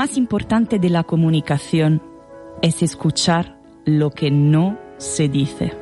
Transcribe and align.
más 0.00 0.16
importante 0.16 0.78
de 0.78 0.88
la 0.88 1.04
comunicación 1.04 2.00
es 2.62 2.82
escuchar 2.82 3.58
lo 3.84 4.10
que 4.10 4.30
no 4.30 4.78
se 4.96 5.28
dice. 5.28 5.74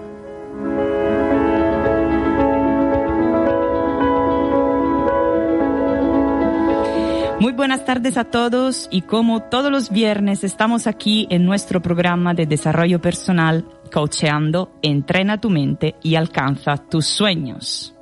Muy 7.38 7.52
buenas 7.52 7.84
tardes 7.84 8.16
a 8.16 8.24
todos 8.24 8.88
y 8.91 9.02
como 9.02 9.42
todos 9.45 9.70
los 9.70 9.91
viernes 9.91 10.42
estamos 10.42 10.88
aquí 10.88 11.28
en 11.30 11.45
nuestro 11.45 11.80
programa 11.80 12.34
de 12.34 12.46
desarrollo 12.46 13.00
personal 13.00 13.64
Coacheando, 13.92 14.73
entrena 14.82 15.41
tu 15.41 15.48
mente 15.48 15.95
y 16.02 16.16
alcanza 16.16 16.77
tus 16.77 17.06
sueños. 17.06 17.95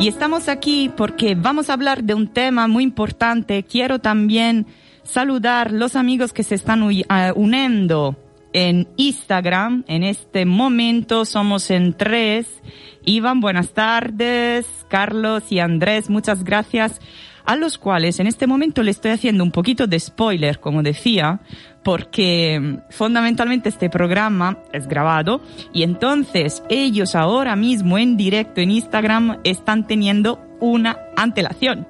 Y 0.00 0.06
estamos 0.06 0.48
aquí 0.48 0.92
porque 0.96 1.34
vamos 1.34 1.68
a 1.68 1.72
hablar 1.72 2.04
de 2.04 2.14
un 2.14 2.28
tema 2.28 2.68
muy 2.68 2.84
importante. 2.84 3.64
Quiero 3.64 3.98
también 3.98 4.66
saludar 5.02 5.72
los 5.72 5.96
amigos 5.96 6.32
que 6.32 6.44
se 6.44 6.54
están 6.54 6.84
uh, 6.84 6.92
uniendo 7.34 8.16
en 8.52 8.86
Instagram. 8.96 9.84
En 9.88 10.04
este 10.04 10.46
momento 10.46 11.24
somos 11.24 11.72
en 11.72 11.94
tres. 11.94 12.46
Iván, 13.04 13.40
buenas 13.40 13.70
tardes. 13.70 14.66
Carlos 14.88 15.50
y 15.50 15.58
Andrés, 15.58 16.08
muchas 16.08 16.44
gracias. 16.44 17.00
A 17.48 17.56
los 17.56 17.78
cuales 17.78 18.20
en 18.20 18.26
este 18.26 18.46
momento 18.46 18.82
le 18.82 18.90
estoy 18.90 19.10
haciendo 19.10 19.42
un 19.42 19.52
poquito 19.52 19.86
de 19.86 19.98
spoiler, 19.98 20.60
como 20.60 20.82
decía, 20.82 21.40
porque 21.82 22.60
mm, 22.60 22.90
fundamentalmente 22.90 23.70
este 23.70 23.88
programa 23.88 24.58
es 24.70 24.86
grabado 24.86 25.40
y 25.72 25.82
entonces 25.82 26.62
ellos 26.68 27.14
ahora 27.14 27.56
mismo 27.56 27.96
en 27.96 28.18
directo 28.18 28.60
en 28.60 28.72
Instagram 28.72 29.40
están 29.44 29.86
teniendo 29.86 30.46
una 30.60 30.98
antelación. 31.16 31.88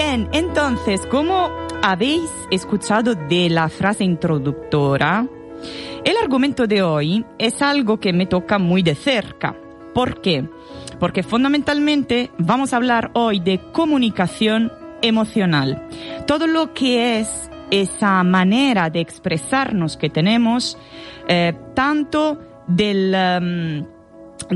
Entonces, 0.00 1.06
como 1.06 1.50
habéis 1.82 2.28
escuchado 2.50 3.14
de 3.14 3.48
la 3.48 3.68
frase 3.68 4.02
introductora, 4.02 5.28
el 6.04 6.16
argumento 6.16 6.66
de 6.66 6.82
hoy 6.82 7.24
es 7.38 7.62
algo 7.62 8.00
que 8.00 8.12
me 8.12 8.26
toca 8.26 8.58
muy 8.58 8.82
de 8.82 8.96
cerca. 8.96 9.54
¿Por 9.94 10.20
qué? 10.20 10.48
Porque 10.98 11.22
fundamentalmente 11.22 12.32
vamos 12.38 12.72
a 12.72 12.76
hablar 12.76 13.12
hoy 13.14 13.38
de 13.38 13.60
comunicación 13.70 14.72
emocional. 15.00 15.86
Todo 16.26 16.48
lo 16.48 16.74
que 16.74 17.20
es 17.20 17.48
esa 17.70 18.24
manera 18.24 18.90
de 18.90 18.98
expresarnos 18.98 19.96
que 19.96 20.10
tenemos, 20.10 20.76
eh, 21.28 21.52
tanto 21.74 22.40
del... 22.66 23.14
Um, 23.14 23.93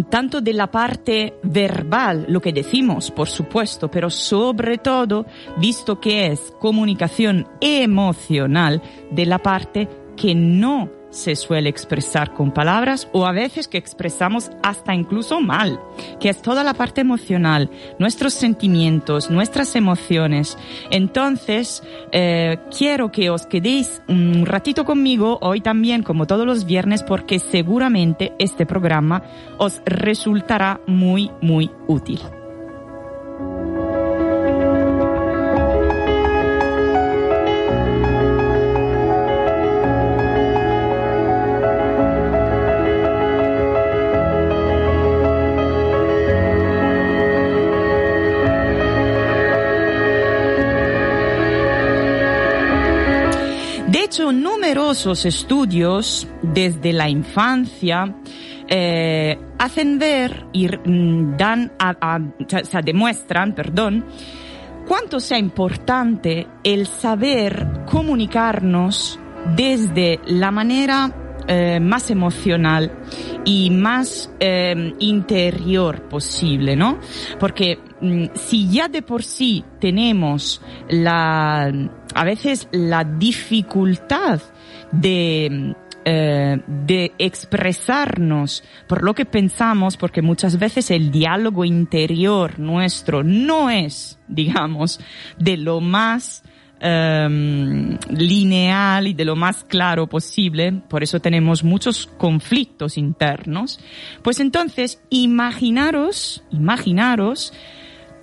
tanto 0.09 0.41
de 0.41 0.53
la 0.53 0.71
parte 0.71 1.35
verbal, 1.43 2.27
lo 2.29 2.41
que 2.41 2.53
decimos, 2.53 3.11
por 3.11 3.29
supuesto, 3.29 3.91
pero 3.91 4.11
sobre 4.11 4.79
todo, 4.79 5.27
visto 5.59 6.01
que 6.01 6.27
es 6.27 6.53
comunicación 6.59 7.47
emocional, 7.61 8.83
de 9.11 9.27
la 9.27 9.39
parte 9.39 9.89
que 10.17 10.35
no 10.35 10.98
se 11.11 11.37
suele 11.37 11.69
expresar 11.69 12.35
con 12.35 12.53
palabras 12.53 13.09
o 13.13 13.27
a 13.27 13.33
veces 13.33 13.69
que 13.69 13.79
expresamos 13.79 14.51
hasta 14.63 14.95
incluso 14.95 15.41
mal, 15.41 15.81
que 16.21 16.29
es 16.29 16.43
toda 16.43 16.65
la 16.65 16.75
parte 16.75 17.01
emocional, 17.01 17.71
nuestros 17.99 18.35
sentimientos, 18.35 19.31
nuestras 19.31 19.75
emociones. 19.77 20.57
Entonces, 20.91 21.83
eh, 22.13 22.59
quiero 22.77 23.11
que 23.11 23.31
os 23.31 23.47
quedéis 23.47 24.03
un 24.09 24.47
ratito 24.47 24.85
conmigo 24.85 25.39
hoy 25.41 25.61
también, 25.61 26.03
como 26.03 26.27
todos 26.27 26.47
los 26.47 26.65
viernes, 26.65 27.03
porque 27.03 27.39
seguramente 27.39 28.33
este 28.39 28.67
programa 28.67 29.23
os 29.59 29.83
resultará 29.85 30.81
muy, 30.87 31.31
muy 31.41 31.71
útil. 31.87 32.21
Estudios 54.89 56.27
desde 56.43 56.95
la 56.95 57.11
infancia 57.11 58.15
eh, 58.69 59.39
hacen 59.59 59.99
ver 59.99 60.47
y 60.53 60.67
mm, 60.67 61.37
dan 61.37 61.73
a, 61.79 62.19
demuestran, 62.83 63.55
perdón, 63.55 64.07
cuánto 64.87 65.21
sea 65.21 65.39
importante 65.39 66.47
el 66.65 66.87
saber 66.87 67.85
comunicarnos 67.85 69.19
desde 69.55 70.21
la 70.27 70.51
manera 70.51 71.15
eh, 71.47 71.81
más 71.81 72.11
emocional 72.11 72.93
y 73.45 73.71
más 73.71 74.31
eh, 74.41 74.95
interior 74.99 76.09
posible, 76.09 76.77
¿no? 76.77 76.99
Porque 77.39 77.79
mm, 78.01 78.27
si 78.35 78.71
ya 78.71 78.89
de 78.89 79.03
por 79.03 79.23
sí 79.23 79.65
tenemos 79.81 80.63
la, 80.89 81.73
a 82.15 82.25
veces 82.25 82.69
la 82.71 83.05
dificultad 83.05 84.41
de, 84.93 85.75
eh, 86.05 86.61
de 86.67 87.13
expresarnos 87.19 88.65
por 88.87 89.03
lo 89.03 89.15
que 89.15 89.25
pensamos, 89.25 89.97
porque 89.97 90.23
muchas 90.23 90.59
veces 90.59 90.91
el 90.91 91.11
diálogo 91.11 91.65
interior 91.65 92.59
nuestro 92.59 93.23
no 93.23 93.71
es, 93.71 94.19
digamos, 94.29 95.01
de 95.39 95.57
lo 95.57 95.81
más 95.81 96.43
um, 96.83 97.99
lineal 98.11 99.07
y 99.09 99.15
de 99.15 99.25
lo 99.25 99.37
más 99.37 99.65
claro 99.65 100.07
posible, 100.07 100.73
por 100.89 101.03
eso 101.03 101.21
tenemos 101.21 101.65
muchos 101.65 102.07
conflictos 102.07 102.97
internos, 102.97 103.81
pues 104.23 104.41
entonces 104.41 105.01
imaginaros, 105.11 106.43
imaginaros 106.51 107.53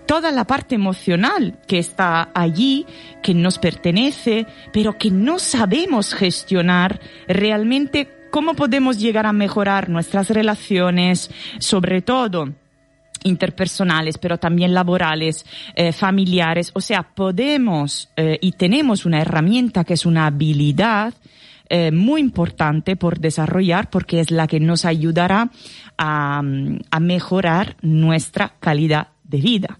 toda 0.06 0.32
la 0.32 0.46
parte 0.46 0.76
emocional 0.76 1.60
que 1.68 1.80
está 1.80 2.30
allí, 2.34 2.86
que 3.22 3.34
nos 3.34 3.60
pertenece, 3.60 4.46
pero 4.72 4.98
que 4.98 5.12
no 5.12 5.40
sabemos 5.40 6.14
gestionar 6.14 7.00
realmente 7.28 8.28
cómo 8.32 8.54
podemos 8.54 9.00
llegar 9.00 9.26
a 9.26 9.34
mejorar 9.34 9.90
nuestras 9.90 10.30
relaciones, 10.30 11.32
sobre 11.60 12.02
todo 12.02 12.54
interpersonales, 13.24 14.18
pero 14.18 14.38
también 14.38 14.74
laborales, 14.74 15.46
eh, 15.76 15.92
familiares. 15.92 16.72
O 16.74 16.82
sea, 16.82 17.04
podemos 17.04 18.10
eh, 18.16 18.38
y 18.42 18.52
tenemos 18.52 19.06
una 19.06 19.22
herramienta 19.22 19.84
que 19.84 19.96
es 19.96 20.06
una 20.06 20.28
habilidad 20.28 21.14
eh, 21.70 21.92
muy 21.92 22.22
importante 22.22 22.96
por 22.96 23.20
desarrollar 23.20 23.90
porque 23.90 24.20
es 24.20 24.30
la 24.30 24.46
que 24.46 24.60
nos 24.60 24.86
ayudará 24.86 25.50
a 25.98 26.42
mejorar 27.00 27.78
nuestra 27.82 28.54
calidad 28.60 29.08
de 29.24 29.38
vida. 29.40 29.80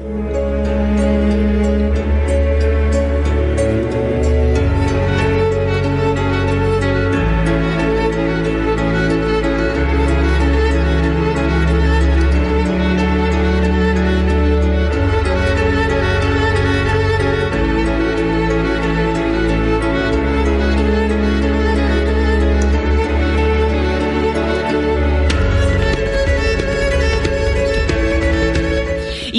Música 0.00 1.27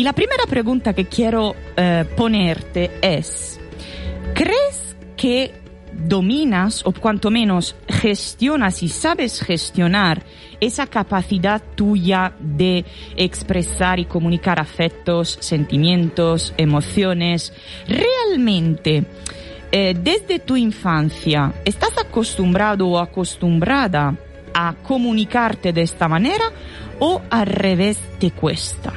la 0.10 0.14
primera 0.14 0.48
pregunta 0.48 0.94
que 0.94 1.06
quiero 1.06 1.56
eh, 1.78 2.04
ponerte 2.18 2.90
es, 3.00 3.60
¿crees 4.34 4.96
que 5.16 5.54
dominas 5.94 6.82
o 6.84 6.92
cuanto 6.94 7.30
menos 7.30 7.76
gestionas 7.88 8.82
y 8.82 8.90
sabes 8.90 9.40
gestionar 9.40 10.24
esa 10.60 10.88
capacidad 10.88 11.62
tuya 11.76 12.34
de 12.40 12.86
expresar 13.18 14.00
y 14.00 14.06
comunicar 14.06 14.60
afectos, 14.60 15.38
sentimientos, 15.42 16.56
emociones, 16.58 17.54
realmente 17.88 19.06
eh, 19.72 19.96
desde 19.96 20.40
tu 20.40 20.58
infancia, 20.58 21.54
¿estás 21.66 21.96
acostumbrado 22.00 22.88
o 22.88 22.98
acostumbrada 22.98 24.18
a 24.56 24.74
comunicarte 24.82 25.72
de 25.72 25.84
esta 25.84 26.08
manera 26.08 26.46
o 26.98 27.22
al 27.30 27.46
revés 27.46 28.00
te 28.18 28.32
cuesta? 28.32 28.92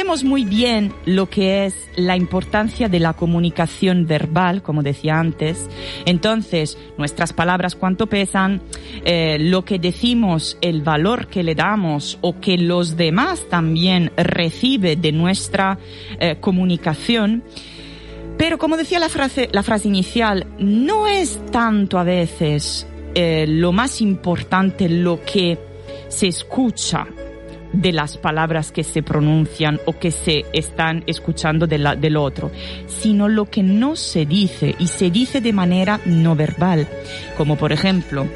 Conocemos 0.00 0.24
muy 0.24 0.44
bien 0.46 0.94
lo 1.04 1.28
que 1.28 1.66
es 1.66 1.74
la 1.94 2.16
importancia 2.16 2.88
de 2.88 3.00
la 3.00 3.12
comunicación 3.12 4.06
verbal, 4.06 4.62
como 4.62 4.82
decía 4.82 5.20
antes. 5.20 5.68
Entonces, 6.06 6.78
nuestras 6.96 7.34
palabras 7.34 7.76
cuánto 7.76 8.06
pesan, 8.06 8.62
eh, 9.04 9.36
lo 9.38 9.66
que 9.66 9.78
decimos, 9.78 10.56
el 10.62 10.80
valor 10.80 11.26
que 11.26 11.42
le 11.42 11.54
damos 11.54 12.16
o 12.22 12.40
que 12.40 12.56
los 12.56 12.96
demás 12.96 13.46
también 13.50 14.10
recibe 14.16 14.96
de 14.96 15.12
nuestra 15.12 15.78
eh, 16.18 16.36
comunicación. 16.40 17.44
Pero 18.38 18.56
como 18.56 18.78
decía 18.78 19.00
la 19.00 19.10
frase, 19.10 19.50
la 19.52 19.62
frase 19.62 19.88
inicial, 19.88 20.46
no 20.58 21.08
es 21.08 21.38
tanto 21.52 21.98
a 21.98 22.04
veces 22.04 22.86
eh, 23.14 23.44
lo 23.46 23.70
más 23.72 24.00
importante 24.00 24.88
lo 24.88 25.20
que 25.20 25.58
se 26.08 26.28
escucha 26.28 27.06
de 27.72 27.92
las 27.92 28.16
palabras 28.16 28.72
que 28.72 28.84
se 28.84 29.02
pronuncian 29.02 29.80
o 29.86 29.98
que 29.98 30.10
se 30.10 30.44
están 30.52 31.04
escuchando 31.06 31.66
de 31.66 31.78
del 31.78 32.16
otro, 32.16 32.50
sino 32.86 33.28
lo 33.28 33.46
que 33.46 33.62
no 33.62 33.96
se 33.96 34.26
dice 34.26 34.74
y 34.78 34.88
se 34.88 35.10
dice 35.10 35.40
de 35.40 35.52
manera 35.52 36.00
no 36.04 36.34
verbal, 36.34 36.86
como 37.36 37.56
por 37.56 37.72
ejemplo 37.72 38.26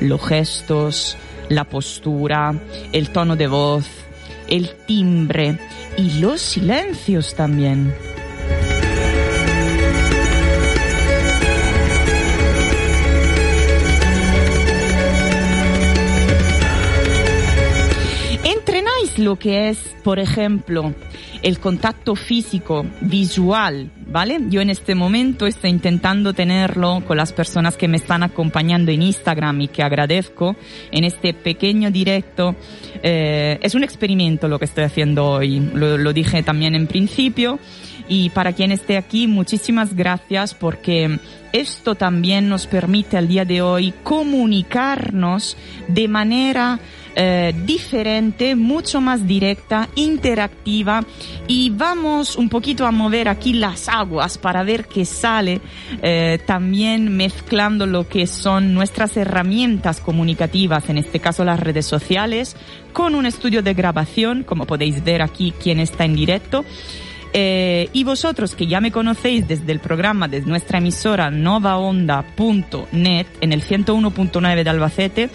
los 0.00 0.20
gestos, 0.26 1.16
la 1.48 1.64
postura, 1.64 2.54
el 2.92 3.10
tono 3.10 3.36
de 3.36 3.46
voz, 3.46 3.86
el 4.48 4.70
timbre 4.86 5.58
y 5.96 6.20
los 6.20 6.40
silencios 6.40 7.34
también. 7.34 8.11
Lo 19.18 19.36
que 19.36 19.68
es, 19.68 19.94
por 20.02 20.18
ejemplo, 20.18 20.94
el 21.42 21.58
contacto 21.58 22.14
físico, 22.14 22.86
visual, 23.00 23.90
¿vale? 24.06 24.38
Yo 24.48 24.60
en 24.60 24.70
este 24.70 24.94
momento 24.94 25.46
estoy 25.46 25.70
intentando 25.70 26.32
tenerlo 26.32 27.02
con 27.06 27.16
las 27.16 27.32
personas 27.32 27.76
que 27.76 27.88
me 27.88 27.96
están 27.96 28.22
acompañando 28.22 28.92
en 28.92 29.02
Instagram 29.02 29.60
y 29.62 29.68
que 29.68 29.82
agradezco 29.82 30.56
en 30.90 31.04
este 31.04 31.34
pequeño 31.34 31.90
directo. 31.90 32.54
Eh, 33.02 33.58
es 33.62 33.74
un 33.74 33.84
experimento 33.84 34.48
lo 34.48 34.58
que 34.58 34.66
estoy 34.66 34.84
haciendo 34.84 35.26
hoy, 35.26 35.60
lo, 35.74 35.98
lo 35.98 36.12
dije 36.12 36.42
también 36.42 36.74
en 36.74 36.86
principio. 36.86 37.58
Y 38.08 38.30
para 38.30 38.52
quien 38.52 38.72
esté 38.72 38.96
aquí, 38.96 39.26
muchísimas 39.26 39.94
gracias 39.94 40.54
porque 40.54 41.18
esto 41.52 41.94
también 41.94 42.48
nos 42.48 42.66
permite 42.66 43.16
al 43.16 43.28
día 43.28 43.44
de 43.44 43.62
hoy 43.62 43.94
comunicarnos 44.02 45.56
de 45.88 46.08
manera 46.08 46.80
eh, 47.14 47.52
diferente, 47.64 48.54
mucho 48.56 49.00
más 49.00 49.26
directa, 49.26 49.88
interactiva 49.96 51.04
y 51.46 51.70
vamos 51.70 52.36
un 52.36 52.48
poquito 52.48 52.86
a 52.86 52.90
mover 52.90 53.28
aquí 53.28 53.52
las 53.52 53.88
aguas 53.88 54.38
para 54.38 54.62
ver 54.62 54.86
qué 54.86 55.04
sale, 55.04 55.60
eh, 56.02 56.38
también 56.46 57.14
mezclando 57.16 57.86
lo 57.86 58.08
que 58.08 58.26
son 58.26 58.72
nuestras 58.74 59.16
herramientas 59.16 60.00
comunicativas, 60.00 60.88
en 60.88 60.98
este 60.98 61.20
caso 61.20 61.44
las 61.44 61.60
redes 61.60 61.86
sociales, 61.86 62.56
con 62.92 63.14
un 63.14 63.26
estudio 63.26 63.62
de 63.62 63.74
grabación, 63.74 64.44
como 64.44 64.66
podéis 64.66 65.04
ver 65.04 65.22
aquí 65.22 65.52
quien 65.58 65.80
está 65.80 66.04
en 66.04 66.14
directo. 66.14 66.64
Eh, 67.34 67.88
y 67.94 68.04
vosotros 68.04 68.54
que 68.54 68.66
ya 68.66 68.80
me 68.80 68.92
conocéis 68.92 69.48
desde 69.48 69.72
el 69.72 69.80
programa 69.80 70.28
de 70.28 70.42
nuestra 70.42 70.78
emisora 70.78 71.30
novaonda.net 71.30 73.26
en 73.40 73.52
el 73.52 73.62
101.9 73.62 74.64
de 74.64 74.70
Albacete, 74.70 75.30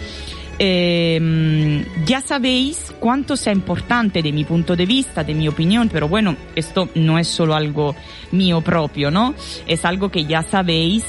eh, 0.58 1.84
ya 2.04 2.20
sabéis 2.20 2.92
cuánto 2.98 3.36
sea 3.36 3.52
importante 3.52 4.22
de 4.22 4.32
mi 4.32 4.44
punto 4.44 4.74
de 4.74 4.86
vista, 4.86 5.22
de 5.22 5.34
mi 5.34 5.48
opinión, 5.48 5.88
pero 5.92 6.08
bueno, 6.08 6.36
esto 6.56 6.88
no 6.94 7.18
es 7.18 7.28
solo 7.28 7.54
algo 7.54 7.94
mío 8.32 8.60
propio, 8.60 9.10
¿no? 9.10 9.34
Es 9.66 9.84
algo 9.84 10.10
que 10.10 10.24
ya 10.24 10.42
sabéis 10.42 11.04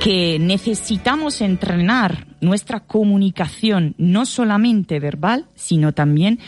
que 0.00 0.38
necesitamos 0.38 1.40
entrenar 1.40 2.26
nuestra 2.40 2.80
comunicación, 2.80 3.94
no 3.98 4.26
solamente 4.26 5.00
verbal, 5.00 5.46
sino 5.56 5.92
también 5.92 6.38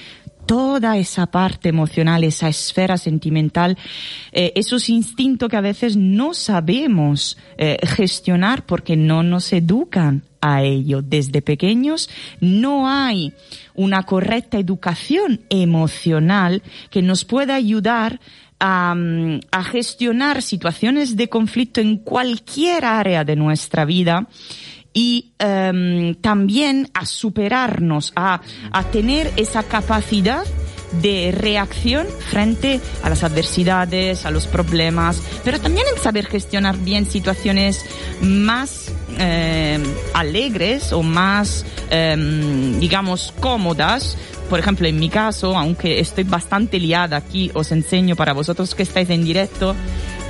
toda 0.50 0.98
esa 0.98 1.26
parte 1.26 1.68
emocional, 1.68 2.24
esa 2.24 2.48
esfera 2.48 2.98
sentimental, 2.98 3.78
eh, 4.32 4.50
esos 4.56 4.88
instintos 4.88 5.48
que 5.48 5.56
a 5.56 5.60
veces 5.60 5.96
no 5.96 6.34
sabemos 6.34 7.38
eh, 7.56 7.78
gestionar 7.86 8.66
porque 8.66 8.96
no 8.96 9.22
nos 9.22 9.52
educan 9.52 10.24
a 10.40 10.64
ello 10.64 11.02
desde 11.02 11.40
pequeños. 11.40 12.10
No 12.40 12.88
hay 12.88 13.32
una 13.74 14.02
correcta 14.02 14.58
educación 14.58 15.42
emocional 15.50 16.64
que 16.90 17.00
nos 17.00 17.24
pueda 17.24 17.54
ayudar 17.54 18.18
a, 18.58 18.92
mm, 18.96 19.42
a, 19.52 19.62
gestionar 19.62 20.42
situaciones 20.42 21.16
de 21.16 21.28
conflicto 21.28 21.80
en 21.80 21.98
cualquier 21.98 22.84
área 22.86 23.22
de 23.24 23.36
nuestra 23.36 23.84
vida 23.84 24.26
y 24.92 25.32
um, 25.42 26.14
también 26.16 26.90
a 26.94 27.06
superarnos, 27.06 28.12
a, 28.16 28.40
a 28.72 28.84
tener 28.84 29.32
esa 29.36 29.62
capacidad 29.62 30.44
de 30.92 31.32
reacción 31.36 32.06
frente 32.30 32.80
a 33.02 33.08
las 33.08 33.22
adversidades, 33.22 34.26
a 34.26 34.30
los 34.30 34.46
problemas, 34.46 35.22
pero 35.44 35.60
también 35.60 35.86
en 35.94 36.02
saber 36.02 36.26
gestionar 36.26 36.76
bien 36.78 37.06
situaciones 37.06 37.84
más 38.20 38.92
eh, 39.18 39.78
alegres 40.14 40.92
o 40.92 41.02
más, 41.02 41.64
eh, 41.90 42.16
digamos, 42.78 43.32
cómodas. 43.40 44.16
Por 44.48 44.58
ejemplo, 44.58 44.88
en 44.88 44.98
mi 44.98 45.08
caso, 45.08 45.56
aunque 45.56 46.00
estoy 46.00 46.24
bastante 46.24 46.78
liada 46.80 47.16
aquí, 47.16 47.50
os 47.54 47.70
enseño 47.70 48.16
para 48.16 48.32
vosotros 48.32 48.74
que 48.74 48.82
estáis 48.82 49.08
en 49.10 49.24
directo, 49.24 49.76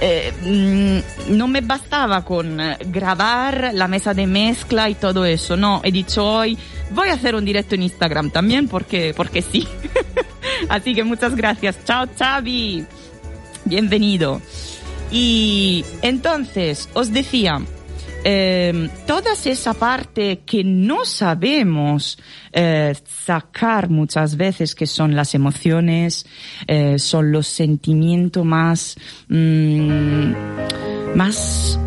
eh, 0.02 0.32
mm, 0.42 1.36
no 1.36 1.46
me 1.46 1.60
bastaba 1.60 2.24
con 2.24 2.58
eh, 2.58 2.78
grabar 2.86 3.72
la 3.74 3.86
mesa 3.86 4.14
de 4.14 4.26
mezcla 4.26 4.88
y 4.88 4.94
todo 4.94 5.24
eso. 5.26 5.56
No, 5.56 5.82
he 5.84 5.92
dicho 5.92 6.24
hoy, 6.24 6.56
voy 6.90 7.10
a 7.10 7.14
hacer 7.14 7.34
un 7.34 7.44
directo 7.44 7.74
en 7.74 7.82
Instagram 7.82 8.30
también 8.30 8.66
porque, 8.66 9.12
porque 9.14 9.42
sí. 9.42 9.68
Así 10.68 10.94
que 10.94 11.04
muchas 11.04 11.34
gracias. 11.34 11.78
Chao, 11.84 12.06
Xavi. 12.18 12.84
Bienvenido. 13.64 14.40
Y 15.12 15.84
entonces, 16.02 16.88
os 16.94 17.12
decía, 17.12 17.60
eh, 18.22 18.88
toda 19.06 19.32
esa 19.44 19.72
parte 19.74 20.42
que 20.44 20.62
no 20.62 21.04
sabemos 21.04 22.18
eh, 22.52 22.94
sacar 23.24 23.88
muchas 23.88 24.36
veces, 24.36 24.74
que 24.74 24.86
son 24.86 25.16
las 25.16 25.34
emociones, 25.34 26.26
eh, 26.66 26.98
son 26.98 27.32
los 27.32 27.46
sentimientos 27.46 28.44
más, 28.44 28.96
mm, 29.28 30.32
más 31.14 31.78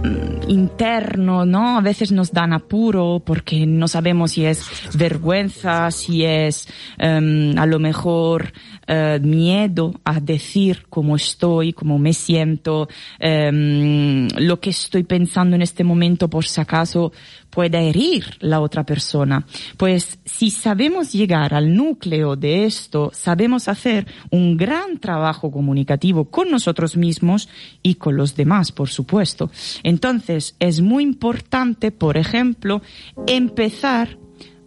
internos, 0.47 1.47
¿no? 1.47 1.77
A 1.77 1.81
veces 1.81 2.11
nos 2.11 2.31
dan 2.31 2.53
apuro 2.53 3.21
porque 3.25 3.65
no 3.65 3.87
sabemos 3.87 4.31
si 4.31 4.45
es 4.45 4.65
vergüenza, 4.95 5.89
si 5.91 6.23
es 6.23 6.67
em, 6.97 7.57
a 7.57 7.65
lo 7.65 7.79
mejor 7.79 8.53
eh, 8.87 9.19
miedo 9.21 9.93
a 10.03 10.19
decir 10.19 10.85
cómo 10.89 11.15
estoy, 11.15 11.73
cómo 11.73 11.97
me 11.97 12.13
siento, 12.13 12.89
em, 13.19 14.27
lo 14.37 14.59
que 14.59 14.71
estoy 14.71 15.03
pensando 15.03 15.55
en 15.55 15.61
este 15.61 15.83
momento 15.83 16.29
por 16.29 16.45
si 16.45 16.59
acaso 16.59 17.11
pueda 17.53 17.79
herir 17.79 18.25
la 18.39 18.59
otra 18.61 18.83
persona. 18.83 19.45
Pues 19.77 20.19
si 20.25 20.49
sabemos 20.49 21.13
llegar 21.13 21.53
al 21.53 21.75
núcleo 21.75 22.35
de 22.35 22.65
esto, 22.65 23.11
sabemos 23.13 23.67
hacer 23.67 24.07
un 24.31 24.57
gran 24.57 24.97
trabajo 24.97 25.51
comunicativo 25.51 26.25
con 26.25 26.49
nosotros 26.49 26.97
mismos 26.97 27.47
y 27.83 27.95
con 27.95 28.17
los 28.17 28.35
demás, 28.35 28.71
por 28.71 28.89
supuesto. 28.89 29.51
Entonces, 29.83 30.32
es 30.59 30.81
muy 30.81 31.03
importante, 31.03 31.91
por 31.91 32.17
ejemplo, 32.17 32.81
empezar 33.27 34.17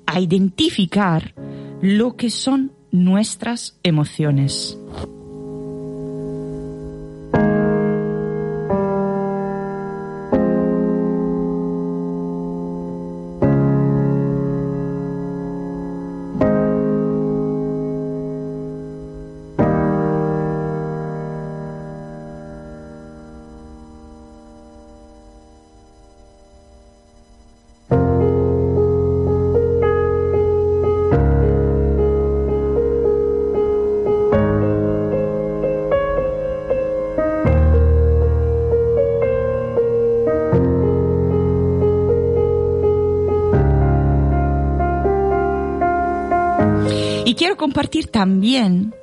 a 0.06 0.20
identificar 0.20 1.35
lo 1.82 2.16
que 2.16 2.30
son 2.30 2.73
nuestras 2.90 3.78
emociones. 3.82 4.78
Compartir 47.76 48.06
también 48.06 48.95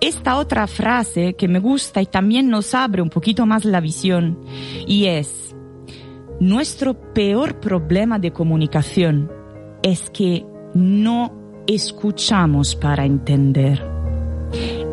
esta 0.00 0.38
otra 0.38 0.66
frase 0.66 1.34
que 1.34 1.48
me 1.48 1.58
gusta 1.58 2.00
y 2.00 2.06
también 2.06 2.48
nos 2.48 2.74
abre 2.74 3.02
un 3.02 3.10
poquito 3.10 3.44
más 3.44 3.66
la 3.66 3.78
visión 3.78 4.40
y 4.86 5.04
es, 5.04 5.54
nuestro 6.40 6.94
peor 7.12 7.60
problema 7.60 8.18
de 8.18 8.32
comunicación 8.32 9.30
es 9.82 10.08
que 10.08 10.46
no 10.72 11.62
escuchamos 11.66 12.74
para 12.74 13.04
entender, 13.04 13.86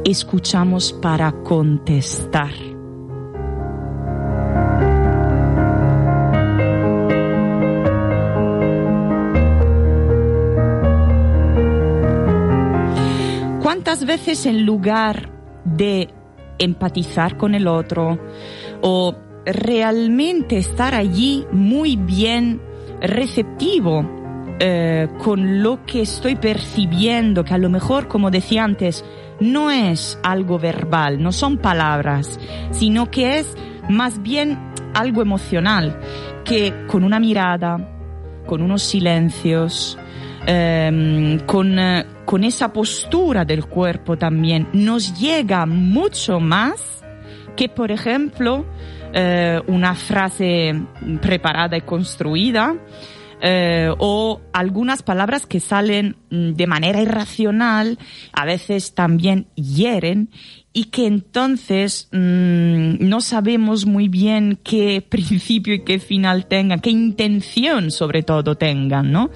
escuchamos 0.03 0.91
para 0.91 1.31
contestar. 1.43 2.72
¿Cuántas 13.85 14.05
veces 14.05 14.45
en 14.45 14.65
lugar 14.65 15.29
de 15.65 16.07
empatizar 16.57 17.35
con 17.35 17.53
el 17.53 17.67
otro 17.67 18.17
o 18.79 19.13
realmente 19.45 20.57
estar 20.57 20.95
allí 20.95 21.45
muy 21.51 21.97
bien 21.97 22.61
receptivo 23.01 24.09
eh, 24.61 25.09
con 25.21 25.61
lo 25.61 25.85
que 25.85 26.03
estoy 26.03 26.37
percibiendo, 26.37 27.43
que 27.43 27.55
a 27.55 27.57
lo 27.57 27.69
mejor, 27.69 28.07
como 28.07 28.31
decía 28.31 28.63
antes, 28.63 29.03
no 29.41 29.69
es 29.69 30.17
algo 30.23 30.57
verbal, 30.57 31.21
no 31.21 31.33
son 31.33 31.57
palabras, 31.57 32.39
sino 32.71 33.11
que 33.11 33.39
es 33.39 33.53
más 33.89 34.23
bien 34.23 34.57
algo 34.93 35.21
emocional, 35.21 35.99
que 36.45 36.85
con 36.87 37.03
una 37.03 37.19
mirada, 37.19 37.85
con 38.45 38.61
unos 38.61 38.81
silencios, 38.81 39.97
em, 40.45 41.37
con, 41.39 41.77
eh, 41.77 42.05
con 42.25 42.43
esa 42.43 42.71
postura 42.73 43.45
del 43.45 43.65
cuerpo 43.65 44.17
también, 44.17 44.67
nos 44.73 45.19
llega 45.19 45.65
mucho 45.65 46.39
más 46.39 47.03
que, 47.55 47.69
por 47.69 47.91
ejemplo, 47.91 48.65
eh, 49.13 49.61
una 49.67 49.93
frase 49.95 50.73
preparada 51.21 51.77
y 51.77 51.81
construida, 51.81 52.75
eh, 53.45 53.93
o 53.97 54.39
algunas 54.53 55.03
palabras 55.03 55.45
que 55.45 55.59
salen 55.59 56.15
mm, 56.29 56.51
de 56.53 56.65
manera 56.65 57.01
irracional, 57.01 57.99
a 58.31 58.45
veces 58.45 58.95
también 58.95 59.47
hieren, 59.55 60.29
y 60.71 60.85
que 60.85 61.05
entonces 61.05 62.07
mm, 62.13 63.05
no 63.05 63.19
sabemos 63.19 63.85
muy 63.85 64.07
bien 64.07 64.59
qué 64.63 65.05
principio 65.09 65.73
y 65.73 65.83
qué 65.83 65.99
final 65.99 66.47
tengan, 66.47 66.79
qué 66.79 66.89
intención 66.89 67.91
sobre 67.91 68.23
todo 68.23 68.55
tengan, 68.55 69.11
¿no? 69.11 69.29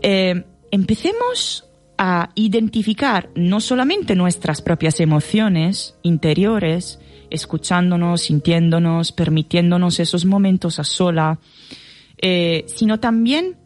Eh, 0.00 0.44
empecemos 0.70 1.63
a 1.98 2.30
identificar 2.34 3.30
no 3.34 3.60
solamente 3.60 4.14
nuestras 4.14 4.62
propias 4.62 5.00
emociones 5.00 5.96
interiores, 6.02 6.98
escuchándonos, 7.30 8.22
sintiéndonos, 8.22 9.12
permitiéndonos 9.12 10.00
esos 10.00 10.24
momentos 10.24 10.78
a 10.78 10.84
sola, 10.84 11.38
eh, 12.18 12.64
sino 12.68 13.00
también 13.00 13.56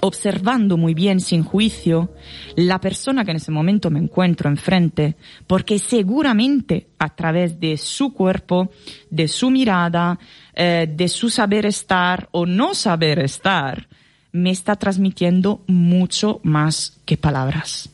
observando 0.00 0.76
muy 0.76 0.94
bien, 0.94 1.20
sin 1.20 1.42
juicio, 1.42 2.12
la 2.54 2.80
persona 2.80 3.24
que 3.24 3.30
en 3.30 3.38
ese 3.38 3.50
momento 3.50 3.90
me 3.90 3.98
encuentro 3.98 4.48
enfrente, 4.48 5.16
porque 5.46 5.78
seguramente 5.78 6.88
a 6.98 7.14
través 7.14 7.58
de 7.58 7.76
su 7.76 8.12
cuerpo, 8.12 8.70
de 9.10 9.28
su 9.28 9.50
mirada, 9.50 10.18
eh, 10.54 10.86
de 10.90 11.08
su 11.08 11.30
saber 11.30 11.66
estar 11.66 12.28
o 12.32 12.46
no 12.46 12.74
saber 12.74 13.18
estar, 13.20 13.88
me 14.36 14.50
está 14.50 14.76
transmitiendo 14.76 15.62
mucho 15.66 16.40
más 16.42 16.98
que 17.04 17.16
palabras. 17.16 17.88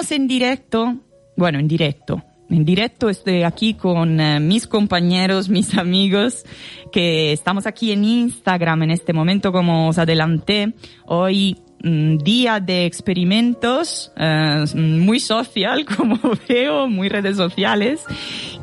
Volvemos 0.00 0.12
en 0.12 0.28
directo, 0.28 0.96
bueno, 1.36 1.58
en 1.58 1.68
directo. 1.68 2.22
En 2.48 2.64
directo 2.64 3.10
estoy 3.10 3.42
aquí 3.42 3.74
con 3.74 4.18
eh, 4.18 4.40
mis 4.40 4.66
compañeros, 4.66 5.48
mis 5.50 5.76
amigos, 5.76 6.46
que 6.90 7.32
estamos 7.32 7.66
aquí 7.66 7.92
en 7.92 8.04
Instagram 8.04 8.84
en 8.84 8.92
este 8.92 9.12
momento, 9.12 9.52
como 9.52 9.88
os 9.88 9.98
adelanté. 9.98 10.72
Hoy 11.04 11.58
mm, 11.82 12.16
día 12.16 12.60
de 12.60 12.86
experimentos, 12.86 14.10
eh, 14.16 14.64
muy 14.74 15.20
social, 15.20 15.84
como 15.96 16.18
veo, 16.48 16.88
muy 16.88 17.10
redes 17.10 17.36
sociales. 17.36 18.02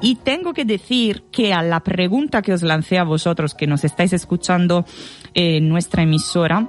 Y 0.02 0.16
tengo 0.16 0.54
que 0.54 0.66
decir 0.66 1.26
que 1.32 1.54
a 1.54 1.62
la 1.62 1.82
pregunta 1.82 2.42
que 2.42 2.54
os 2.54 2.64
lancé 2.64 2.98
a 2.98 3.04
vosotros, 3.04 3.54
que 3.54 3.68
nos 3.68 3.84
estáis 3.84 4.12
escuchando 4.12 4.86
en 5.36 5.70
nuestra 5.70 6.02
emisora, 6.02 6.68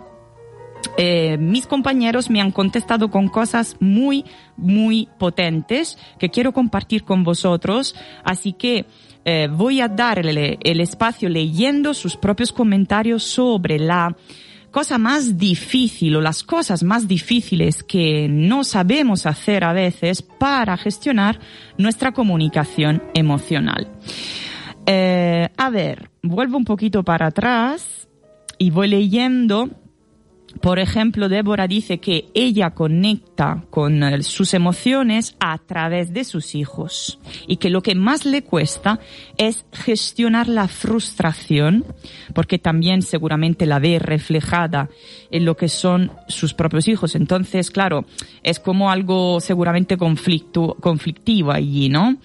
eh, 0.96 1.36
mis 1.38 1.66
compañeros 1.66 2.30
me 2.30 2.40
han 2.40 2.50
contestado 2.50 3.10
con 3.10 3.28
cosas 3.28 3.76
muy, 3.80 4.24
muy 4.56 5.08
potentes 5.18 5.98
que 6.18 6.30
quiero 6.30 6.52
compartir 6.52 7.04
con 7.04 7.24
vosotros. 7.24 7.94
Así 8.24 8.52
que 8.52 8.86
eh, 9.24 9.48
voy 9.50 9.80
a 9.80 9.88
darle 9.88 10.58
el 10.62 10.80
espacio 10.80 11.28
leyendo 11.28 11.94
sus 11.94 12.16
propios 12.16 12.52
comentarios 12.52 13.22
sobre 13.22 13.78
la 13.78 14.16
cosa 14.70 14.98
más 14.98 15.38
difícil 15.38 16.16
o 16.16 16.20
las 16.20 16.42
cosas 16.42 16.82
más 16.82 17.08
difíciles 17.08 17.82
que 17.82 18.28
no 18.28 18.64
sabemos 18.64 19.26
hacer 19.26 19.64
a 19.64 19.72
veces 19.72 20.22
para 20.22 20.76
gestionar 20.76 21.38
nuestra 21.78 22.12
comunicación 22.12 23.02
emocional. 23.14 23.88
Eh, 24.86 25.48
a 25.56 25.70
ver, 25.70 26.10
vuelvo 26.22 26.56
un 26.56 26.64
poquito 26.64 27.02
para 27.02 27.26
atrás 27.26 28.08
y 28.58 28.70
voy 28.70 28.88
leyendo 28.88 29.70
por 30.60 30.78
ejemplo, 30.78 31.28
Débora 31.28 31.68
dice 31.68 31.98
que 31.98 32.30
ella 32.34 32.70
conecta 32.70 33.64
con 33.70 34.02
eh, 34.02 34.22
sus 34.22 34.54
emociones 34.54 35.36
a 35.40 35.58
través 35.58 36.12
de 36.14 36.24
sus 36.24 36.54
hijos 36.54 37.18
y 37.46 37.56
que 37.58 37.68
lo 37.68 37.82
que 37.82 37.94
más 37.94 38.24
le 38.24 38.42
cuesta 38.42 38.98
es 39.36 39.66
gestionar 39.72 40.48
la 40.48 40.66
frustración, 40.66 41.84
porque 42.34 42.58
también 42.58 43.02
seguramente 43.02 43.66
la 43.66 43.78
ve 43.78 43.98
reflejada 43.98 44.88
en 45.30 45.44
lo 45.44 45.56
que 45.56 45.68
son 45.68 46.12
sus 46.28 46.54
propios 46.54 46.88
hijos. 46.88 47.14
Entonces, 47.14 47.70
claro, 47.70 48.06
es 48.42 48.58
como 48.58 48.90
algo 48.90 49.40
seguramente 49.40 49.96
conflicto, 49.98 50.76
conflictivo 50.80 51.52
allí, 51.52 51.88
¿no? 51.90 52.16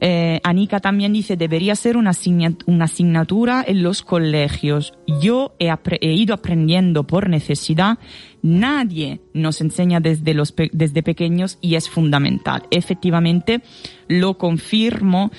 Eh, 0.00 0.40
Anika 0.42 0.80
también 0.80 1.12
dice, 1.12 1.36
debería 1.36 1.74
ser 1.76 1.96
una, 1.96 2.12
asignat- 2.12 2.62
una 2.66 2.86
asignatura 2.86 3.62
en 3.66 3.82
los 3.82 4.02
colegios. 4.02 4.94
Yo 5.20 5.54
he, 5.58 5.70
he 6.00 6.12
ido 6.14 6.34
aprendiendo 6.34 7.04
por 7.04 7.28
necesidad. 7.28 7.57
Nadie 8.42 9.20
nos 9.34 9.60
enseña 9.60 10.00
desde, 10.00 10.34
los 10.34 10.54
desde 10.72 11.02
pequeños 11.02 11.58
y 11.60 11.74
es 11.74 11.88
fundamental. 11.88 12.62
Efectivamente, 12.70 13.62
lo 14.08 14.38
confirmo. 14.38 15.30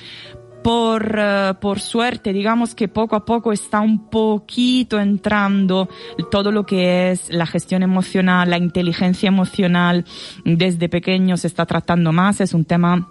Por, 0.62 1.16
eh, 1.18 1.54
por 1.58 1.80
suerte, 1.80 2.34
digamos 2.34 2.74
que 2.74 2.86
poco 2.86 3.16
a 3.16 3.24
poco 3.24 3.50
está 3.50 3.80
un 3.80 4.10
poquito 4.10 5.00
entrando 5.00 5.88
todo 6.30 6.52
lo 6.52 6.66
que 6.66 7.12
es 7.12 7.30
la 7.30 7.46
gestión 7.46 7.82
emocional, 7.82 8.50
la 8.50 8.58
inteligencia 8.58 9.28
emocional. 9.28 10.04
Desde 10.44 10.90
pequeños 10.90 11.40
se 11.40 11.46
está 11.46 11.64
tratando 11.64 12.12
más. 12.12 12.42
Es 12.42 12.52
un 12.52 12.66
tema 12.66 13.10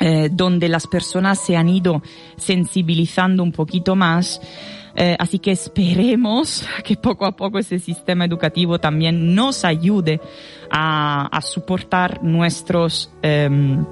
eh, 0.00 0.28
donde 0.32 0.68
las 0.68 0.86
personas 0.86 1.38
se 1.38 1.56
han 1.56 1.68
ido 1.68 2.02
sensibilizando 2.36 3.42
un 3.42 3.52
poquito 3.52 3.94
más. 3.94 4.40
Eh, 4.96 5.16
así 5.18 5.38
que 5.38 5.50
esperemos 5.50 6.64
que 6.84 6.96
poco 6.96 7.26
a 7.26 7.32
poco 7.32 7.58
ese 7.58 7.78
sistema 7.78 8.24
educativo 8.24 8.78
también 8.78 9.34
nos 9.34 9.64
ayude 9.64 10.20
a, 10.70 11.26
a 11.26 11.40
soportar 11.40 12.22
nuestros 12.22 13.10
em, 13.22 13.84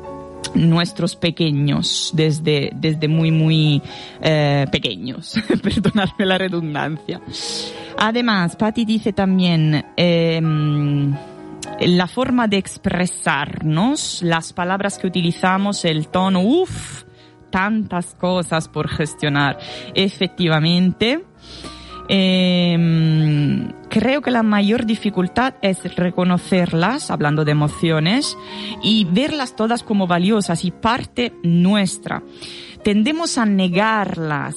nuestros 0.55 1.17
pequeños 1.17 2.11
desde, 2.15 2.71
desde 2.75 3.09
muy, 3.09 3.31
muy 3.31 3.83
eh, 4.21 4.67
pequeños. 4.71 5.35
Perdonadme 5.63 6.27
la 6.27 6.39
redundancia. 6.39 7.21
Además, 7.99 8.57
Patti 8.57 8.85
dice 8.85 9.13
también, 9.13 9.85
em, 9.97 11.15
la 11.81 12.07
forma 12.07 12.49
de 12.49 12.59
expresarnos, 12.59 14.23
las 14.23 14.53
palabras 14.53 14.99
que 14.99 15.07
utilizamos, 15.07 15.85
el 15.85 16.09
tono, 16.09 16.41
uff, 16.41 17.05
tantas 17.53 18.17
cosas 18.17 18.67
por 18.67 18.89
gestionar. 18.89 19.59
Efectivamente, 19.95 21.25
eh, 22.09 23.69
creo 23.89 24.21
que 24.23 24.33
la 24.33 24.43
mayor 24.43 24.85
dificultad 24.87 25.55
es 25.63 25.95
reconocerlas, 25.95 27.13
hablando 27.13 27.45
de 27.45 27.53
emociones, 27.53 28.37
y 28.83 29.05
verlas 29.05 29.55
todas 29.55 29.85
como 29.85 30.09
valiosas 30.09 30.65
y 30.65 30.73
parte 30.73 31.33
nuestra. 31.45 32.25
Tendemos 32.83 33.39
a 33.39 33.47
negarlas 33.47 34.57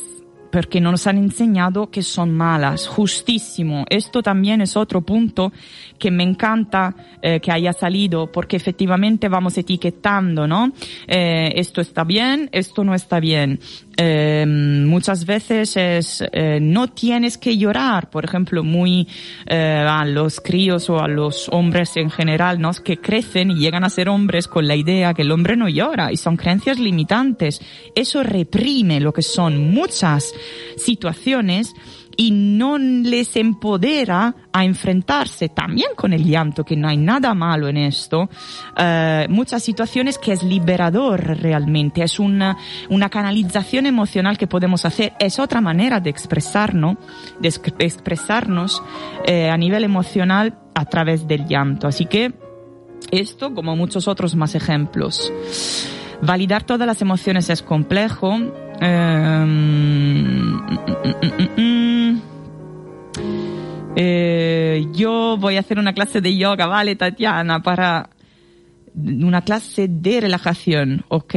porque 0.51 0.81
no 0.81 0.91
nos 0.91 1.07
han 1.07 1.17
enseñado 1.17 1.89
que 1.89 2.01
son 2.01 2.33
malas, 2.33 2.87
justísimo. 2.87 3.85
Esto 3.89 4.21
también 4.21 4.61
es 4.61 4.77
otro 4.77 5.01
punto 5.01 5.51
que 5.99 6.11
me 6.11 6.23
encanta 6.23 6.95
eh, 7.21 7.39
que 7.39 7.51
haya 7.51 7.73
salido, 7.73 8.31
porque 8.31 8.55
efectivamente 8.57 9.27
vamos 9.29 9.57
etiquetando, 9.57 10.47
¿no? 10.47 10.71
Eh, 11.07 11.51
esto 11.55 11.81
está 11.81 12.03
bien, 12.03 12.49
esto 12.51 12.83
no 12.83 12.93
está 12.93 13.19
bien. 13.19 13.59
Eh, 13.97 14.45
muchas 14.45 15.25
veces 15.25 15.77
es, 15.77 16.23
eh, 16.31 16.59
no 16.61 16.89
tienes 16.89 17.37
que 17.37 17.57
llorar, 17.57 18.09
por 18.09 18.25
ejemplo, 18.25 18.63
muy 18.63 19.07
eh, 19.45 19.85
a 19.87 20.03
los 20.05 20.41
críos 20.41 20.89
o 20.89 20.99
a 20.99 21.07
los 21.07 21.47
hombres 21.49 21.95
en 21.95 22.09
general, 22.09 22.59
¿no? 22.59 22.71
Que 22.73 22.97
crecen 22.97 23.51
y 23.51 23.55
llegan 23.55 23.83
a 23.83 23.89
ser 23.89 24.09
hombres 24.09 24.47
con 24.47 24.67
la 24.67 24.75
idea 24.75 25.13
que 25.13 25.21
el 25.21 25.31
hombre 25.31 25.55
no 25.55 25.69
llora 25.69 26.11
y 26.11 26.17
son 26.17 26.35
creencias 26.35 26.79
limitantes. 26.79 27.61
Eso 27.95 28.23
reprime 28.23 28.99
lo 28.99 29.13
que 29.13 29.21
son 29.21 29.71
muchas 29.71 30.33
situaciones 30.77 31.73
y 32.17 32.31
no 32.31 32.77
les 32.77 33.35
empodera 33.35 34.35
a 34.51 34.65
enfrentarse 34.65 35.49
también 35.49 35.89
con 35.95 36.13
el 36.13 36.23
llanto, 36.23 36.63
que 36.63 36.75
no 36.75 36.87
hay 36.87 36.97
nada 36.97 37.33
malo 37.33 37.67
en 37.67 37.77
esto, 37.77 38.29
eh, 38.77 39.27
muchas 39.29 39.63
situaciones 39.63 40.17
que 40.17 40.31
es 40.31 40.43
liberador 40.43 41.21
realmente, 41.41 42.03
es 42.03 42.19
una, 42.19 42.57
una 42.89 43.09
canalización 43.09 43.85
emocional 43.85 44.37
que 44.37 44.47
podemos 44.47 44.85
hacer, 44.85 45.13
es 45.19 45.39
otra 45.39 45.61
manera 45.61 45.99
de 45.99 46.09
expresarnos, 46.09 46.97
de 47.39 47.49
ex- 47.49 47.73
expresarnos 47.79 48.81
eh, 49.25 49.49
a 49.49 49.57
nivel 49.57 49.83
emocional 49.83 50.57
a 50.73 50.85
través 50.85 51.27
del 51.27 51.47
llanto. 51.47 51.87
Así 51.87 52.05
que 52.05 52.33
esto, 53.11 53.53
como 53.53 53.75
muchos 53.75 54.07
otros 54.07 54.35
más 54.35 54.55
ejemplos. 54.55 55.31
Validar 56.21 56.63
todas 56.63 56.87
las 56.87 57.01
emociones 57.01 57.49
es 57.49 57.61
complejo. 57.61 58.39
Mm, 58.81 60.55
mm, 60.55 61.15
mm, 61.21 61.61
mm. 61.61 62.21
Eh, 63.95 64.85
yo 64.93 65.37
voy 65.39 65.55
a 65.55 65.61
hacer 65.61 65.79
una 65.79 65.93
clase 65.93 66.19
de 66.19 66.35
yoga, 66.35 66.67
¿vale, 66.67 66.95
Tatiana? 66.95 67.61
Para 67.61 68.09
una 68.95 69.41
clase 69.41 69.87
de 69.89 70.21
relajación, 70.21 71.03
ok, 71.09 71.35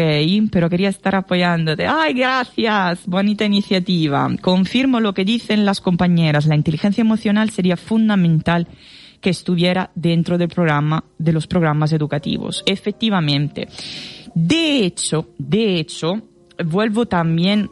pero 0.51 0.71
quería 0.71 0.89
estar 0.89 1.15
apoyándote. 1.15 1.87
Ay, 1.87 2.15
gracias, 2.15 3.07
bonita 3.07 3.45
iniciativa. 3.45 4.29
Confirmo 4.41 5.01
lo 5.01 5.13
que 5.13 5.25
dicen 5.25 5.65
las 5.65 5.81
compañeras, 5.81 6.47
la 6.47 6.55
inteligencia 6.55 7.03
emocional 7.03 7.51
sería 7.51 7.77
fundamental 7.77 8.69
que 9.21 9.31
estuviera 9.31 9.91
dentro 9.95 10.39
del 10.39 10.49
programa, 10.49 11.03
de 11.19 11.33
los 11.33 11.47
programas 11.47 11.93
educativos. 11.93 12.63
Efectivamente. 12.67 13.69
De 14.35 14.85
hecho, 14.85 15.31
de 15.39 15.81
hecho, 15.81 16.28
vuelvo 16.65 17.07
también 17.07 17.71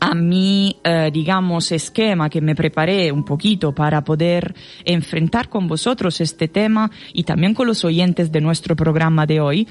a 0.00 0.14
mi, 0.14 0.76
eh, 0.82 1.10
digamos, 1.12 1.72
esquema 1.72 2.30
que 2.30 2.40
me 2.40 2.54
preparé 2.54 3.12
un 3.12 3.24
poquito 3.24 3.74
para 3.74 4.02
poder 4.02 4.54
enfrentar 4.84 5.48
con 5.48 5.68
vosotros 5.68 6.20
este 6.20 6.48
tema 6.48 6.90
y 7.12 7.24
también 7.24 7.54
con 7.54 7.66
los 7.66 7.84
oyentes 7.84 8.32
de 8.32 8.40
nuestro 8.40 8.74
programa 8.74 9.26
de 9.26 9.40
hoy. 9.40 9.68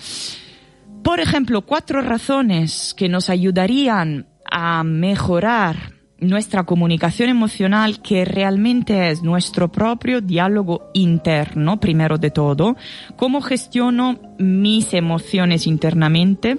Por 1.03 1.19
ejemplo, 1.19 1.61
cuatro 1.63 2.01
razones 2.01 2.93
que 2.95 3.09
nos 3.09 3.29
ayudarían 3.29 4.27
a 4.51 4.83
mejorar 4.83 5.93
nuestra 6.19 6.63
comunicación 6.63 7.29
emocional 7.29 8.01
que 8.01 8.25
realmente 8.25 9.09
es 9.09 9.23
nuestro 9.23 9.71
propio 9.71 10.21
diálogo 10.21 10.89
interno, 10.93 11.79
primero 11.79 12.17
de 12.17 12.29
todo, 12.29 12.75
cómo 13.15 13.41
gestiono 13.41 14.19
mis 14.37 14.93
emociones 14.93 15.65
internamente, 15.65 16.57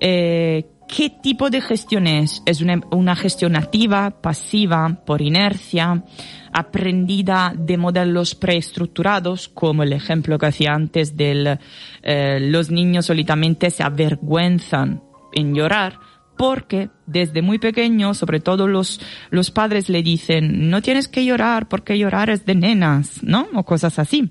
eh, 0.00 0.64
¿Qué 0.88 1.10
tipo 1.10 1.50
de 1.50 1.60
gestión 1.60 2.06
es? 2.06 2.42
¿Es 2.46 2.62
una, 2.62 3.16
gestión 3.16 3.56
activa, 3.56 4.10
pasiva, 4.22 5.02
por 5.04 5.20
inercia, 5.20 6.04
aprendida 6.52 7.52
de 7.56 7.76
modelos 7.76 8.36
preestructurados, 8.36 9.48
como 9.48 9.82
el 9.82 9.92
ejemplo 9.92 10.38
que 10.38 10.46
hacía 10.46 10.74
antes 10.74 11.16
de 11.16 11.58
eh, 12.02 12.38
los 12.40 12.70
niños 12.70 13.06
solitamente 13.06 13.70
se 13.70 13.82
avergüenzan 13.82 15.02
en 15.32 15.54
llorar? 15.54 15.98
Porque 16.38 16.90
desde 17.06 17.42
muy 17.42 17.58
pequeño, 17.58 18.14
sobre 18.14 18.38
todo 18.40 18.68
los, 18.68 19.00
los 19.30 19.50
padres 19.50 19.88
le 19.88 20.02
dicen, 20.02 20.70
no 20.70 20.82
tienes 20.82 21.08
que 21.08 21.24
llorar 21.24 21.66
porque 21.66 21.98
llorar 21.98 22.30
es 22.30 22.46
de 22.46 22.54
nenas, 22.54 23.24
¿no? 23.24 23.48
O 23.54 23.64
cosas 23.64 23.98
así. 23.98 24.30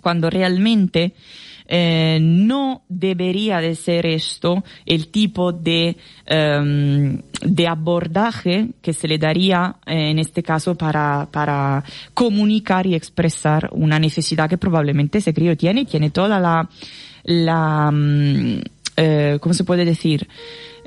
Cuando 0.00 0.30
realmente 0.30 1.14
eh, 1.68 2.18
no 2.20 2.82
debería 2.88 3.58
de 3.58 3.74
ser 3.74 4.06
esto 4.06 4.62
el 4.84 5.08
tipo 5.08 5.52
de, 5.52 5.96
em, 6.24 7.20
de 7.42 7.66
abordaje 7.66 8.68
que 8.80 8.92
se 8.92 9.08
le 9.08 9.18
daría 9.18 9.76
eh, 9.84 10.10
en 10.10 10.20
este 10.20 10.44
caso 10.44 10.76
para, 10.76 11.28
para 11.30 11.82
comunicar 12.14 12.86
y 12.86 12.94
expresar 12.94 13.68
una 13.72 13.98
necesidad 13.98 14.48
que 14.48 14.58
probablemente 14.58 15.18
ese 15.18 15.34
crío 15.34 15.56
tiene 15.56 15.86
tiene 15.86 16.10
toda 16.10 16.38
la, 16.38 16.68
la 17.24 17.90
mm, 17.90 18.60
eh, 18.96 19.38
¿cómo 19.40 19.52
se 19.52 19.64
puede 19.64 19.84
decir? 19.84 20.28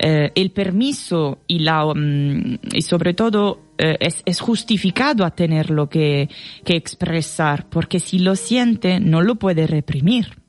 el 0.01 0.51
permiso 0.51 1.39
y 1.45 1.59
la 1.59 1.83
mm, 1.93 2.59
y 2.71 2.81
sobre 2.83 3.13
todo 3.13 3.73
es, 3.77 4.21
es, 4.23 4.39
justificado 4.39 5.25
a 5.25 5.31
tenerlo 5.31 5.89
que, 5.89 6.29
que 6.63 6.77
expresar 6.77 7.65
porque 7.69 7.99
si 7.99 8.19
lo 8.19 8.37
siente 8.37 9.01
no 9.01 9.21
lo 9.21 9.35
puede 9.35 9.67
reprimir 9.67 10.39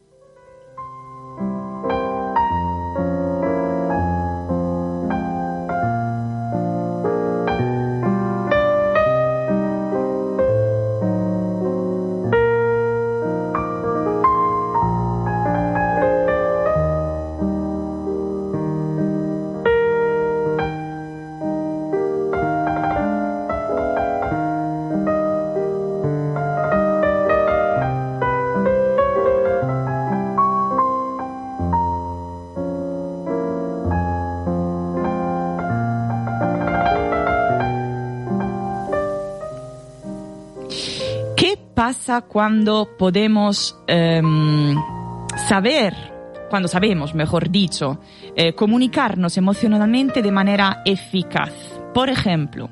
cuando 42.26 42.96
podemos 42.96 43.76
em, 43.86 44.74
saber, 45.48 45.94
cuando 46.48 46.66
sabemos, 46.66 47.14
mejor 47.14 47.50
dicho, 47.50 48.00
eh, 48.34 48.54
comunicarnos 48.54 49.36
emocionalmente 49.36 50.22
de 50.22 50.32
manera 50.32 50.82
eficaz. 50.84 51.52
Por 51.92 52.08
ejemplo, 52.08 52.70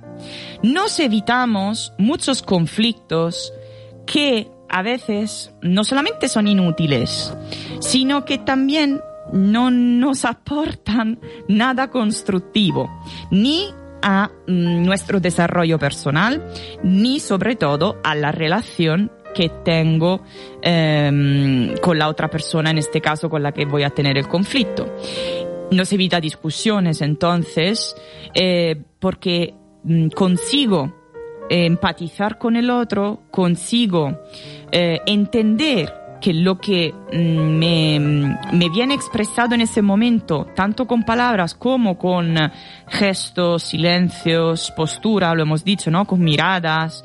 nos 0.62 0.98
evitamos 0.98 1.92
muchos 1.98 2.42
conflictos 2.42 3.52
que 4.06 4.50
a 4.68 4.82
veces 4.82 5.52
no 5.62 5.84
solamente 5.84 6.28
son 6.28 6.48
inútiles, 6.48 7.32
sino 7.80 8.24
que 8.24 8.38
también 8.38 9.00
no 9.32 9.70
nos 9.70 10.24
aportan 10.24 11.20
nada 11.48 11.90
constructivo, 11.90 12.90
ni 13.30 13.68
a 14.02 14.30
mm, 14.46 14.84
nuestro 14.84 15.20
desarrollo 15.20 15.78
personal 15.78 16.44
ni 16.82 17.20
sobre 17.20 17.56
todo 17.56 18.00
a 18.04 18.14
la 18.14 18.32
relación 18.32 19.12
que 19.34 19.50
tengo 19.64 20.22
em, 20.62 21.76
con 21.78 21.98
la 21.98 22.08
otra 22.08 22.28
persona, 22.28 22.70
en 22.70 22.78
este 22.78 23.00
caso 23.00 23.28
con 23.28 23.42
la 23.42 23.52
que 23.52 23.64
voy 23.64 23.82
a 23.82 23.90
tener 23.90 24.18
el 24.18 24.28
conflicto. 24.28 24.86
Nos 25.70 25.92
evita 25.92 26.20
discusiones 26.20 27.02
entonces 27.02 27.94
eh, 28.34 28.76
porque 28.98 29.54
mm, 29.84 30.08
consigo 30.08 30.94
empatizar 31.50 32.38
con 32.38 32.56
el 32.56 32.70
otro, 32.70 33.22
consigo 33.30 34.20
eh, 34.70 35.00
entender 35.06 35.94
que 36.20 36.34
lo 36.34 36.58
que 36.58 36.92
mm, 37.12 37.16
me, 37.16 38.00
me, 38.52 38.68
viene 38.68 38.94
expresado 38.94 39.54
en 39.54 39.62
ese 39.62 39.82
momento, 39.82 40.48
tanto 40.54 40.86
con 40.86 41.04
palabras 41.04 41.54
como 41.54 41.96
con 41.96 42.36
gestos, 42.88 43.62
silencios, 43.62 44.70
postura, 44.72 45.34
lo 45.34 45.42
hemos 45.42 45.64
dicho, 45.64 45.90
¿no? 45.90 46.04
Con 46.06 46.20
miradas, 46.20 47.04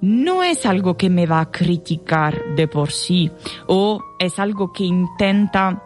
no 0.00 0.42
es 0.42 0.66
algo 0.66 0.96
que 0.96 1.10
me 1.10 1.26
va 1.26 1.40
a 1.40 1.50
criticar 1.50 2.54
de 2.56 2.68
por 2.68 2.90
sí 2.90 3.30
o 3.66 4.02
es 4.18 4.38
algo 4.38 4.72
que 4.72 4.84
intenta, 4.84 5.82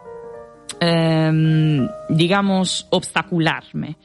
eh, 0.80 1.88
digamos, 2.08 2.86
obstacularme 2.90 3.96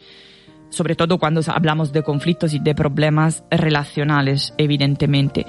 sobre 0.72 0.96
todo 0.96 1.18
cuando 1.18 1.42
hablamos 1.48 1.92
de 1.92 2.04
conflictos 2.04 2.54
y 2.54 2.60
de 2.60 2.76
problemas 2.76 3.44
relacionales, 3.50 4.54
evidentemente 4.56 5.48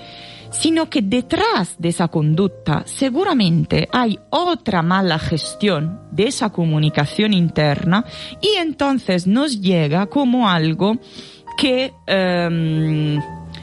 sino 0.51 0.91
que 0.91 1.01
detrás 1.03 1.77
de 1.79 1.89
esa 1.91 2.09
conducta 2.09 2.83
seguramente 2.85 3.89
hay 3.93 4.19
otra 4.31 4.83
mala 4.83 5.19
gestión 5.19 6.01
de 6.11 6.25
esa 6.25 6.51
comunicación 6.51 7.33
interna 7.33 8.05
y 8.41 8.57
entonces 8.59 9.27
nos 9.27 9.61
llega 9.61 10.07
como 10.07 10.49
algo 10.49 10.97
que 11.57 11.93
em, 12.07 13.21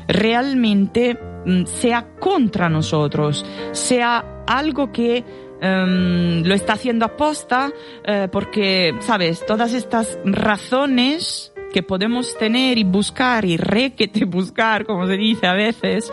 realmente 0.08 1.18
mm, 1.46 1.66
sea 1.66 2.08
contra 2.20 2.70
nosotros, 2.70 3.46
sea 3.72 4.44
algo 4.48 4.92
que 4.92 5.24
em, 5.62 6.44
lo 6.44 6.54
está 6.54 6.74
haciendo 6.74 7.06
aposta 7.06 7.72
eh, 8.04 8.28
porque, 8.32 8.96
sabes, 9.02 9.46
todas 9.46 9.74
estas 9.74 10.18
razones 10.24 11.52
que 11.74 11.84
podemos 11.84 12.38
tener 12.38 12.78
y 12.78 12.84
buscar 12.84 13.44
y 13.46 13.58
requete 13.58 14.26
buscar, 14.26 14.86
como 14.86 15.08
se 15.08 15.18
dice 15.18 15.48
a 15.48 15.54
veces, 15.54 16.12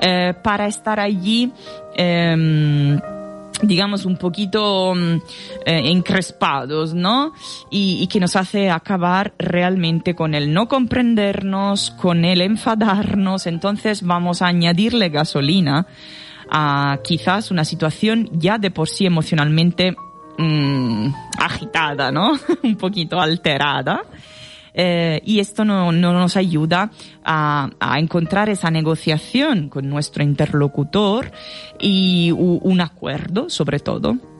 eh, 0.00 0.34
para 0.42 0.66
estar 0.66 1.00
allí. 1.00 1.52
Eh, 1.96 2.96
digamos, 3.62 4.04
un 4.04 4.16
poquito 4.16 4.94
mm, 4.94 5.14
eh, 5.64 5.90
encrespados, 5.90 6.94
¿no? 6.94 7.32
Y, 7.70 8.06
que 8.08 8.20
nos 8.20 8.36
hace 8.36 8.70
acabar 8.70 9.32
realmente 9.38 10.14
con 10.14 10.34
el 10.34 10.52
no 10.52 10.68
comprendernos, 10.68 11.92
con 11.92 12.24
el 12.24 12.42
enfadarnos, 12.42 13.46
entonces 13.46 14.02
vamos 14.02 14.42
a 14.42 14.48
añadirle 14.48 15.08
gasolina 15.08 15.86
a 16.50 16.98
quizás 17.02 17.50
una 17.50 17.64
situación 17.64 18.28
ya 18.32 18.58
de 18.58 18.70
por 18.70 18.88
sí 18.88 19.06
emocionalmente 19.06 19.96
mm, 20.36 21.08
agitada, 21.38 22.10
¿no? 22.10 22.32
un 22.62 22.76
poquito 22.76 23.20
alterada. 23.20 24.02
Eh, 24.74 25.20
y 25.24 25.40
esto 25.40 25.64
no, 25.64 25.92
no, 25.92 26.12
nos 26.12 26.36
ayuda 26.36 26.90
a, 27.24 27.70
a, 27.78 27.98
encontrar 27.98 28.48
esa 28.48 28.70
negociación 28.70 29.68
con 29.68 29.88
nuestro 29.88 30.22
interlocutor 30.22 31.30
y 31.78 32.30
un 32.32 32.80
acuerdo 32.80 33.50
sobre 33.50 33.80
todo. 33.80 34.31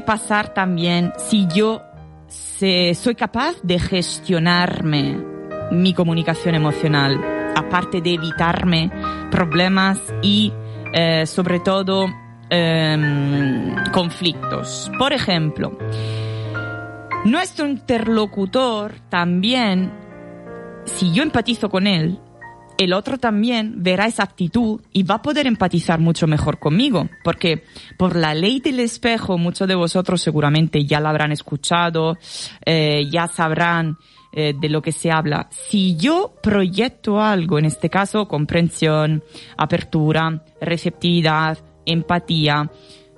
Pasar 0.00 0.54
también 0.54 1.12
si 1.16 1.46
yo 1.46 1.82
soy 2.28 3.14
capaz 3.14 3.56
de 3.62 3.78
gestionarme 3.78 5.16
mi 5.70 5.94
comunicación 5.94 6.54
emocional, 6.54 7.20
aparte 7.56 8.00
de 8.00 8.14
evitarme 8.14 8.90
problemas 9.30 9.98
y 10.22 10.52
eh, 10.92 11.26
sobre 11.26 11.60
todo 11.60 12.06
em, 12.48 13.74
conflictos. 13.92 14.90
Por 14.98 15.12
ejemplo, 15.12 15.76
nuestro 17.24 17.66
interlocutor 17.66 18.94
también, 19.08 19.92
si 20.84 21.12
yo 21.12 21.22
empatizo 21.22 21.68
con 21.68 21.86
él, 21.86 22.20
el 22.78 22.92
otro 22.92 23.18
también 23.18 23.82
verá 23.82 24.06
esa 24.06 24.22
actitud 24.22 24.80
y 24.92 25.02
va 25.02 25.16
a 25.16 25.22
poder 25.22 25.46
empatizar 25.46 25.98
mucho 25.98 26.26
mejor 26.26 26.58
conmigo, 26.58 27.08
porque 27.24 27.64
por 27.96 28.16
la 28.16 28.34
ley 28.34 28.60
del 28.60 28.80
espejo 28.80 29.38
muchos 29.38 29.66
de 29.68 29.74
vosotros 29.74 30.20
seguramente 30.20 30.84
ya 30.84 31.00
la 31.00 31.10
habrán 31.10 31.32
escuchado, 31.32 32.18
eh, 32.64 33.06
ya 33.10 33.28
sabrán 33.28 33.96
eh, 34.32 34.54
de 34.58 34.68
lo 34.68 34.82
que 34.82 34.92
se 34.92 35.10
habla. 35.10 35.48
Si 35.50 35.96
yo 35.96 36.34
proyecto 36.42 37.20
algo, 37.20 37.58
en 37.58 37.64
este 37.64 37.88
caso 37.88 38.28
comprensión, 38.28 39.24
apertura, 39.56 40.44
receptividad, 40.60 41.58
empatía, 41.86 42.70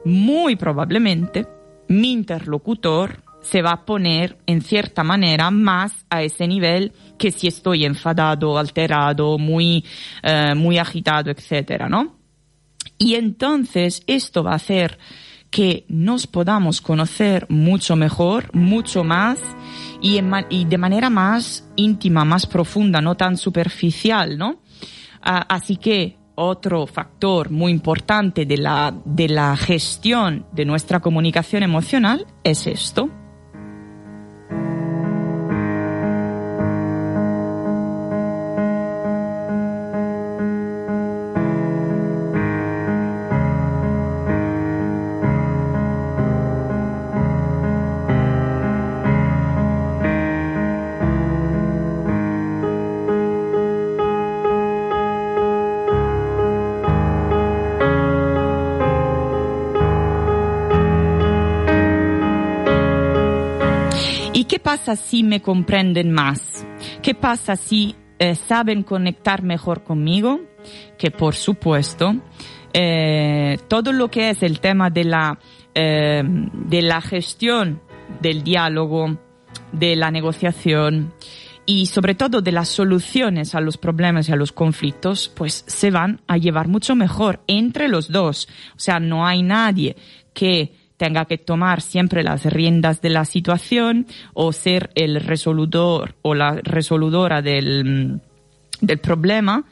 muy 0.04 0.56
probablemente 0.56 1.46
mi 1.88 2.12
interlocutor 2.12 3.27
se 3.50 3.62
va 3.62 3.72
a 3.72 3.84
poner 3.84 4.38
en 4.46 4.60
cierta 4.60 5.02
manera 5.02 5.50
más 5.50 5.92
a 6.10 6.22
ese 6.22 6.46
nivel 6.46 6.92
que 7.16 7.30
si 7.30 7.48
estoy 7.48 7.84
enfadado, 7.84 8.58
alterado, 8.58 9.38
muy, 9.38 9.84
eh, 10.22 10.54
muy 10.54 10.78
agitado, 10.78 11.30
etcétera, 11.30 11.88
¿no? 11.88 12.16
Y 12.98 13.14
entonces 13.14 14.02
esto 14.06 14.42
va 14.42 14.52
a 14.52 14.56
hacer 14.56 14.98
que 15.50 15.86
nos 15.88 16.26
podamos 16.26 16.82
conocer 16.82 17.46
mucho 17.48 17.96
mejor, 17.96 18.54
mucho 18.54 19.02
más 19.02 19.40
y, 20.02 20.20
de 20.20 20.78
manera 20.78 21.08
más 21.08 21.66
íntima, 21.76 22.24
más 22.24 22.46
profunda, 22.46 23.00
no 23.00 23.16
tan 23.16 23.38
superficial, 23.38 24.36
¿no? 24.36 24.60
Ah, 25.22 25.46
así 25.48 25.76
que 25.76 26.18
otro 26.34 26.86
factor 26.86 27.50
muy 27.50 27.72
importante 27.72 28.44
de 28.44 28.58
la, 28.58 28.94
de 29.04 29.28
la 29.28 29.56
gestión 29.56 30.46
de 30.52 30.66
nuestra 30.66 31.00
comunicación 31.00 31.62
emocional 31.62 32.26
es 32.44 32.66
esto. 32.66 33.10
Pasa 64.58 64.96
si 64.96 65.22
me 65.22 65.42
comprenden 65.42 66.12
más? 66.12 66.66
¿Qué 67.02 67.14
pasa 67.14 67.56
si 67.56 67.96
eh, 68.18 68.34
saben 68.34 68.82
conectar 68.82 69.42
mejor 69.42 69.84
conmigo? 69.84 70.40
Que 70.96 71.10
por 71.10 71.34
supuesto, 71.34 72.16
eh, 72.72 73.58
todo 73.68 73.92
lo 73.92 74.10
que 74.10 74.30
es 74.30 74.42
el 74.42 74.60
tema 74.60 74.90
de 74.90 75.04
la, 75.04 75.38
eh, 75.74 76.22
de 76.24 76.82
la 76.82 77.00
gestión 77.00 77.80
del 78.20 78.42
diálogo, 78.42 79.18
de 79.72 79.96
la 79.96 80.10
negociación 80.10 81.12
y 81.66 81.86
sobre 81.86 82.14
todo 82.14 82.40
de 82.40 82.52
las 82.52 82.68
soluciones 82.68 83.54
a 83.54 83.60
los 83.60 83.76
problemas 83.76 84.28
y 84.28 84.32
a 84.32 84.36
los 84.36 84.52
conflictos, 84.52 85.30
pues 85.34 85.64
se 85.66 85.90
van 85.90 86.22
a 86.26 86.38
llevar 86.38 86.66
mucho 86.66 86.96
mejor 86.96 87.42
entre 87.46 87.88
los 87.88 88.10
dos. 88.10 88.48
O 88.74 88.78
sea, 88.78 89.00
no 89.00 89.26
hay 89.26 89.42
nadie 89.42 89.94
que 90.32 90.72
tenga 90.98 91.24
que 91.24 91.38
tomar 91.38 91.80
siempre 91.80 92.22
las 92.22 92.44
riendas 92.44 93.00
de 93.00 93.08
la 93.08 93.24
situación 93.24 94.06
o 94.34 94.52
ser 94.52 94.90
el 94.94 95.20
resoludor 95.20 96.16
o 96.20 96.34
la 96.34 96.60
resoludora 96.62 97.40
del, 97.40 98.20
del 98.82 98.98
problema, 98.98 99.64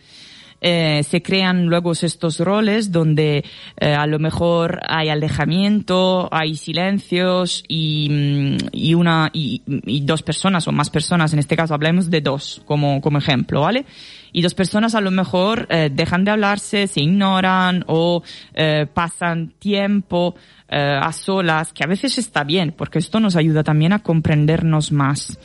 eh, 0.60 1.02
se 1.02 1.22
crean 1.22 1.66
luego 1.66 1.92
estos 1.92 2.40
roles 2.40 2.90
donde 2.90 3.44
eh, 3.78 3.92
a 3.92 4.06
lo 4.06 4.18
mejor 4.18 4.80
hay 4.88 5.10
alejamiento, 5.10 6.30
hay 6.32 6.54
silencios 6.54 7.62
y, 7.68 8.08
mm, 8.10 8.56
y 8.72 8.94
una 8.94 9.30
y, 9.34 9.62
y, 9.66 10.00
dos 10.00 10.22
personas 10.22 10.66
o 10.66 10.72
más 10.72 10.88
personas, 10.88 11.34
en 11.34 11.40
este 11.40 11.56
caso 11.56 11.74
hablemos 11.74 12.08
de 12.08 12.22
dos 12.22 12.62
como, 12.64 13.02
como 13.02 13.18
ejemplo, 13.18 13.60
¿vale? 13.60 13.84
Y 14.32 14.42
dos 14.42 14.54
personas 14.54 14.94
a 14.94 15.00
lo 15.00 15.10
mejor 15.10 15.66
eh, 15.70 15.90
dejan 15.92 16.24
de 16.24 16.30
hablarse, 16.30 16.86
se 16.86 17.00
ignoran 17.00 17.84
o 17.86 18.22
eh, 18.54 18.86
pasan 18.92 19.54
tiempo 19.58 20.34
eh, 20.68 20.98
a 21.00 21.12
solas, 21.12 21.72
que 21.72 21.84
a 21.84 21.86
veces 21.86 22.18
está 22.18 22.44
bien, 22.44 22.74
porque 22.76 22.98
esto 22.98 23.20
nos 23.20 23.36
ayuda 23.36 23.62
también 23.62 23.92
a 23.92 24.00
comprendernos 24.00 24.92
más. 24.92 25.38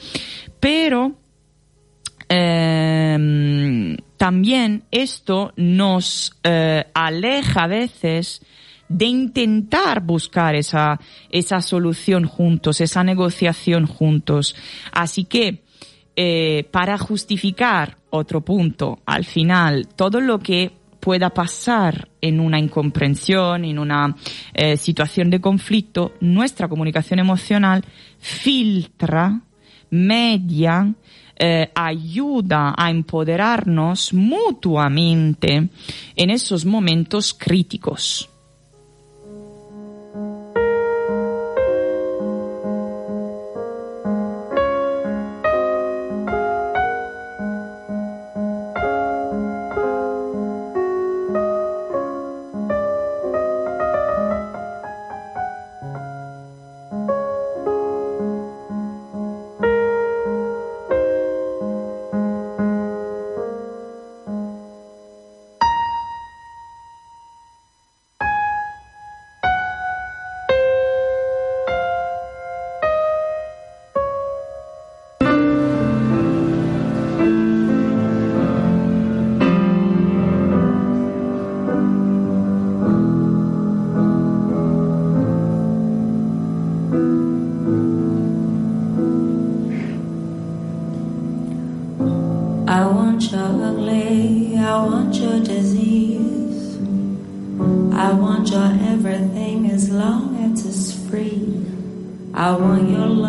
Pero 0.60 1.15
eh, 2.30 3.98
también 4.17 4.84
esto 4.91 5.52
nos 5.58 6.38
eh, 6.44 6.86
aleja 6.94 7.63
a 7.63 7.67
veces 7.67 8.41
de 8.88 9.06
intentar 9.06 10.02
buscar 10.02 10.56
esa, 10.56 11.00
esa 11.30 11.62
solución 11.62 12.26
juntos, 12.26 12.82
esa 12.82 13.04
negociación 13.04 13.86
juntos. 13.86 14.56
Así 14.91 15.24
que, 15.26 15.63
eh, 16.15 16.67
para 16.71 16.97
justificar 16.97 17.97
otro 18.10 18.41
punto, 18.41 19.00
al 19.06 19.26
final, 19.26 19.88
todo 19.95 20.19
lo 20.19 20.39
que 20.39 20.71
pueda 21.00 21.32
pasar 21.32 22.10
en 22.21 22.39
una 22.39 22.60
incomprensión, 22.60 23.65
en 23.65 23.80
una 23.80 24.15
eh, 24.54 24.78
situación 24.78 25.30
de 25.30 25.41
conflicto, 25.41 26.13
nuestra 26.21 26.67
comunicación 26.67 27.19
emocional 27.19 27.84
filtra, 28.19 29.41
media, 29.89 30.93
eh, 31.36 31.71
ayuda 31.74 32.76
a 32.78 32.91
empoderarnos 32.91 34.13
mutuamente 34.13 35.69
en 36.15 36.30
esos 36.30 36.65
momentos 36.65 37.34
críticos. 37.34 38.31
I 102.52 102.56
want 102.56 102.90
your 102.90 103.00
love. 103.08 103.20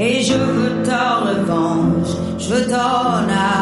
Et 0.00 0.22
je 0.22 0.32
veux 0.32 0.82
ta 0.82 1.18
revanche, 1.18 2.16
je 2.38 2.54
veux 2.54 2.66
ton 2.66 2.76
amour. 2.76 3.59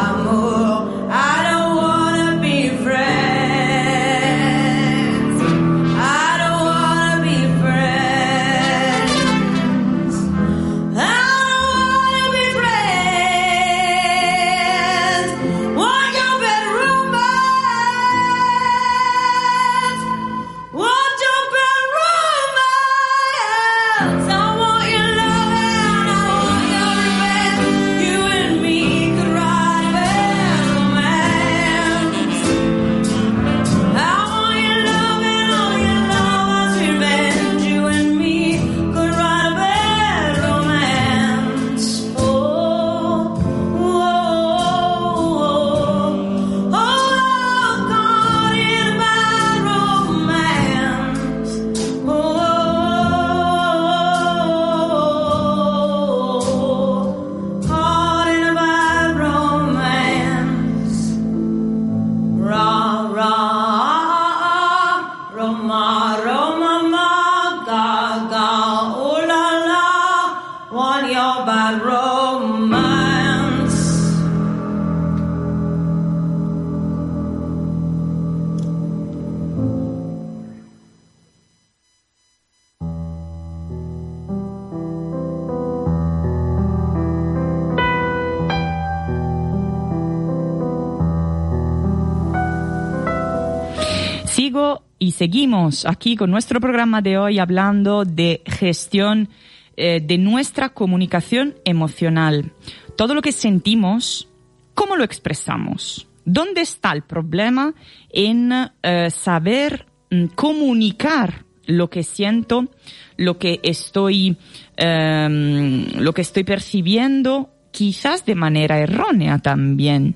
Seguimos 95.19 95.85
aquí 95.85 96.15
con 96.15 96.31
nuestro 96.31 96.61
programa 96.61 97.01
de 97.01 97.17
hoy 97.17 97.39
hablando 97.39 98.05
de 98.05 98.41
gestión 98.45 99.27
eh, 99.75 99.99
de 100.01 100.17
nuestra 100.17 100.69
comunicación 100.69 101.55
emocional. 101.65 102.53
Todo 102.95 103.13
lo 103.13 103.21
que 103.21 103.33
sentimos, 103.33 104.29
¿cómo 104.73 104.95
lo 104.95 105.03
expresamos? 105.03 106.07
¿Dónde 106.23 106.61
está 106.61 106.93
el 106.93 107.01
problema 107.01 107.73
en 108.09 108.53
eh, 108.81 109.09
saber 109.11 109.87
mm, 110.09 110.27
comunicar 110.35 111.43
lo 111.65 111.89
que 111.89 112.03
siento, 112.03 112.69
lo 113.17 113.37
que 113.37 113.59
estoy, 113.61 114.37
em, 114.77 115.85
lo 115.97 116.13
que 116.13 116.21
estoy 116.21 116.45
percibiendo 116.45 117.49
quizás 117.71 118.25
de 118.25 118.35
manera 118.35 118.79
errónea 118.79 119.39
también. 119.39 120.15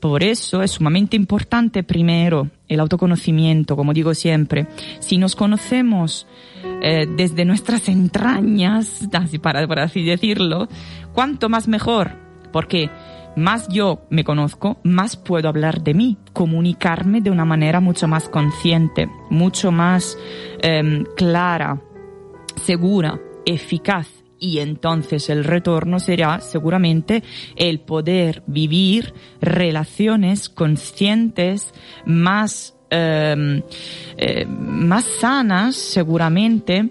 Por 0.00 0.22
eso 0.22 0.62
es 0.62 0.72
sumamente 0.72 1.16
importante 1.16 1.82
primero 1.82 2.50
el 2.72 2.80
autoconocimiento, 2.80 3.76
como 3.76 3.92
digo 3.92 4.14
siempre. 4.14 4.66
Si 5.00 5.18
nos 5.18 5.36
conocemos 5.36 6.26
eh, 6.82 7.06
desde 7.16 7.44
nuestras 7.44 7.88
entrañas, 7.88 9.08
para, 9.40 9.66
por 9.66 9.78
así 9.78 10.04
decirlo, 10.04 10.68
cuanto 11.12 11.48
más 11.48 11.68
mejor, 11.68 12.12
porque 12.52 12.90
más 13.36 13.68
yo 13.68 14.02
me 14.10 14.24
conozco, 14.24 14.78
más 14.82 15.16
puedo 15.16 15.48
hablar 15.48 15.82
de 15.82 15.94
mí, 15.94 16.18
comunicarme 16.32 17.20
de 17.20 17.30
una 17.30 17.44
manera 17.44 17.80
mucho 17.80 18.08
más 18.08 18.28
consciente, 18.28 19.08
mucho 19.30 19.72
más 19.72 20.18
em, 20.60 21.04
clara, 21.16 21.80
segura, 22.56 23.18
eficaz 23.46 24.21
y 24.42 24.58
entonces 24.58 25.30
el 25.30 25.44
retorno 25.44 26.00
será 26.00 26.40
seguramente 26.40 27.22
el 27.54 27.78
poder 27.78 28.42
vivir 28.48 29.14
relaciones 29.40 30.48
conscientes 30.48 31.72
más 32.04 32.74
eh, 32.90 33.62
eh, 34.18 34.44
más 34.46 35.04
sanas 35.04 35.76
seguramente 35.76 36.90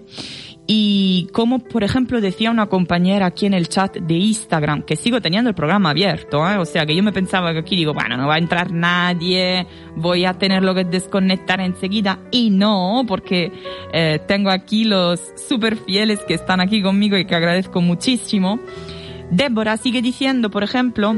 y 0.66 1.28
como 1.32 1.58
por 1.58 1.82
ejemplo 1.82 2.20
decía 2.20 2.50
una 2.50 2.66
compañera 2.66 3.26
aquí 3.26 3.46
en 3.46 3.54
el 3.54 3.68
chat 3.68 3.96
de 3.96 4.14
Instagram, 4.14 4.82
que 4.82 4.96
sigo 4.96 5.20
teniendo 5.20 5.50
el 5.50 5.56
programa 5.56 5.90
abierto, 5.90 6.48
¿eh? 6.48 6.56
o 6.56 6.64
sea 6.64 6.86
que 6.86 6.94
yo 6.94 7.02
me 7.02 7.12
pensaba 7.12 7.52
que 7.52 7.58
aquí 7.60 7.76
digo, 7.76 7.92
bueno, 7.92 8.16
no 8.16 8.28
va 8.28 8.36
a 8.36 8.38
entrar 8.38 8.72
nadie, 8.72 9.66
voy 9.96 10.24
a 10.24 10.34
tenerlo 10.34 10.74
que 10.74 10.84
desconectar 10.84 11.60
enseguida 11.60 12.20
y 12.30 12.50
no, 12.50 13.04
porque 13.08 13.50
eh, 13.92 14.20
tengo 14.28 14.50
aquí 14.50 14.84
los 14.84 15.20
super 15.36 15.76
fieles 15.76 16.20
que 16.20 16.34
están 16.34 16.60
aquí 16.60 16.80
conmigo 16.80 17.16
y 17.16 17.24
que 17.24 17.34
agradezco 17.34 17.80
muchísimo. 17.80 18.60
Débora 19.30 19.76
sigue 19.76 20.00
diciendo, 20.00 20.50
por 20.50 20.62
ejemplo, 20.62 21.14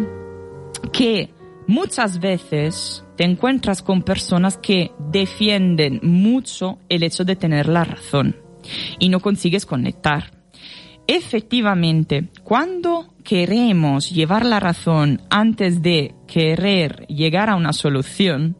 que 0.93 1.31
muchas 1.67 2.19
veces 2.19 3.05
te 3.17 3.25
encuentras 3.25 3.83
con 3.83 4.03
personas 4.03 4.57
que 4.57 4.93
defienden 5.11 6.01
mucho 6.03 6.79
el 6.89 7.03
hecho 7.03 7.25
de 7.25 7.37
tener 7.37 7.69
la 7.69 7.85
razón 7.85 8.44
y 8.99 9.09
no 9.09 9.21
consigues 9.21 9.67
conectar. 9.67 10.33
Efectivamente, 11.07 12.29
cuando 12.43 13.15
queremos 13.25 14.11
llevar 14.11 14.47
la 14.47 14.61
razón 14.61 15.21
antes 15.31 15.83
de 15.83 16.15
querer 16.27 17.07
llegar 17.09 17.51
a 17.51 17.57
una 17.57 17.73
solución, 17.73 18.57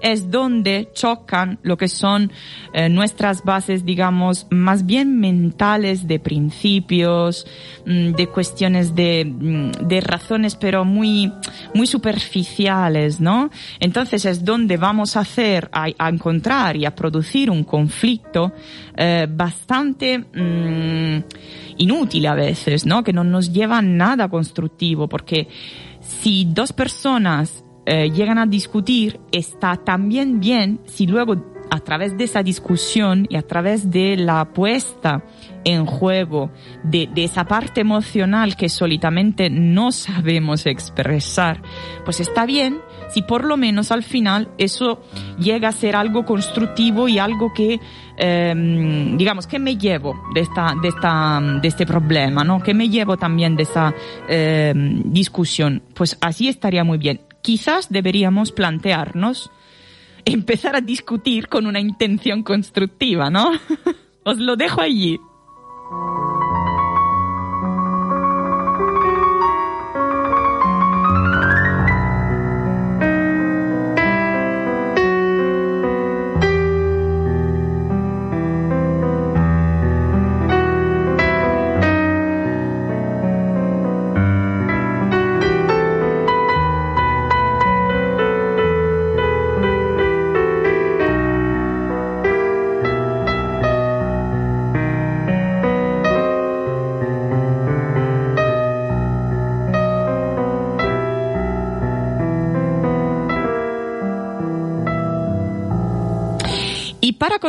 es 0.00 0.30
donde 0.30 0.90
chocan 0.92 1.58
lo 1.62 1.76
que 1.76 1.88
son 1.88 2.30
eh, 2.72 2.88
nuestras 2.88 3.44
bases, 3.44 3.84
digamos, 3.84 4.46
más 4.50 4.86
bien 4.86 5.20
mentales 5.20 6.06
de 6.06 6.18
principios, 6.18 7.46
mm, 7.86 8.12
de 8.12 8.28
cuestiones 8.28 8.94
de, 8.94 9.24
mm, 9.24 9.86
de 9.86 10.00
razones, 10.00 10.56
pero 10.56 10.84
muy, 10.84 11.32
muy 11.74 11.86
superficiales, 11.86 13.20
¿no? 13.20 13.50
Entonces 13.80 14.24
es 14.24 14.44
donde 14.44 14.76
vamos 14.76 15.16
a 15.16 15.20
hacer, 15.20 15.68
a, 15.72 15.86
a 15.98 16.08
encontrar 16.08 16.76
y 16.76 16.84
a 16.84 16.94
producir 16.94 17.50
un 17.50 17.64
conflicto 17.64 18.52
eh, 18.96 19.26
bastante 19.30 20.18
mm, 20.18 21.24
inútil 21.78 22.26
a 22.26 22.34
veces, 22.34 22.86
¿no? 22.86 23.02
Que 23.04 23.12
no 23.12 23.24
nos 23.24 23.52
lleva 23.52 23.78
a 23.78 23.82
nada 23.82 24.28
constructivo, 24.28 25.08
porque 25.08 25.48
si 26.00 26.46
dos 26.46 26.72
personas 26.72 27.64
eh, 27.90 28.10
llegan 28.10 28.36
a 28.36 28.44
discutir, 28.44 29.18
está 29.32 29.76
también 29.76 30.40
bien 30.40 30.78
si 30.84 31.06
luego 31.06 31.36
a 31.70 31.80
través 31.80 32.18
de 32.18 32.24
esa 32.24 32.42
discusión 32.42 33.26
y 33.30 33.36
a 33.36 33.42
través 33.42 33.90
de 33.90 34.18
la 34.18 34.52
puesta 34.52 35.24
en 35.64 35.86
juego 35.86 36.50
de, 36.82 37.08
esa 37.16 37.44
parte 37.44 37.80
emocional 37.80 38.56
que 38.56 38.68
solitamente 38.68 39.48
no 39.48 39.90
sabemos 39.92 40.66
expresar, 40.66 41.62
pues 42.04 42.20
está 42.20 42.44
bien 42.44 42.80
si 43.08 43.22
por 43.22 43.44
lo 43.44 43.56
menos 43.56 43.90
al 43.90 44.02
final 44.02 44.50
eso 44.58 45.02
llega 45.38 45.68
a 45.68 45.72
ser 45.72 45.96
algo 45.96 46.26
constructivo 46.26 47.08
y 47.08 47.18
algo 47.18 47.54
que, 47.54 47.80
eh, 48.18 49.14
digamos, 49.16 49.46
que 49.46 49.58
me 49.58 49.78
llevo 49.78 50.14
de 50.34 50.42
esta, 50.42 50.74
de 50.82 50.88
esta, 50.88 51.40
de 51.40 51.68
este 51.68 51.86
problema, 51.86 52.44
¿no? 52.44 52.62
Que 52.62 52.74
me 52.74 52.90
llevo 52.90 53.16
también 53.16 53.56
de 53.56 53.62
esa 53.62 53.94
eh, 54.28 54.74
discusión. 55.06 55.82
Pues 55.94 56.18
así 56.20 56.48
estaría 56.48 56.84
muy 56.84 56.98
bien. 56.98 57.20
Quizás 57.42 57.88
deberíamos 57.90 58.52
plantearnos 58.52 59.50
empezar 60.24 60.76
a 60.76 60.80
discutir 60.80 61.48
con 61.48 61.66
una 61.66 61.80
intención 61.80 62.42
constructiva, 62.42 63.30
¿no? 63.30 63.52
Os 64.24 64.38
lo 64.38 64.56
dejo 64.56 64.80
allí. 64.80 65.18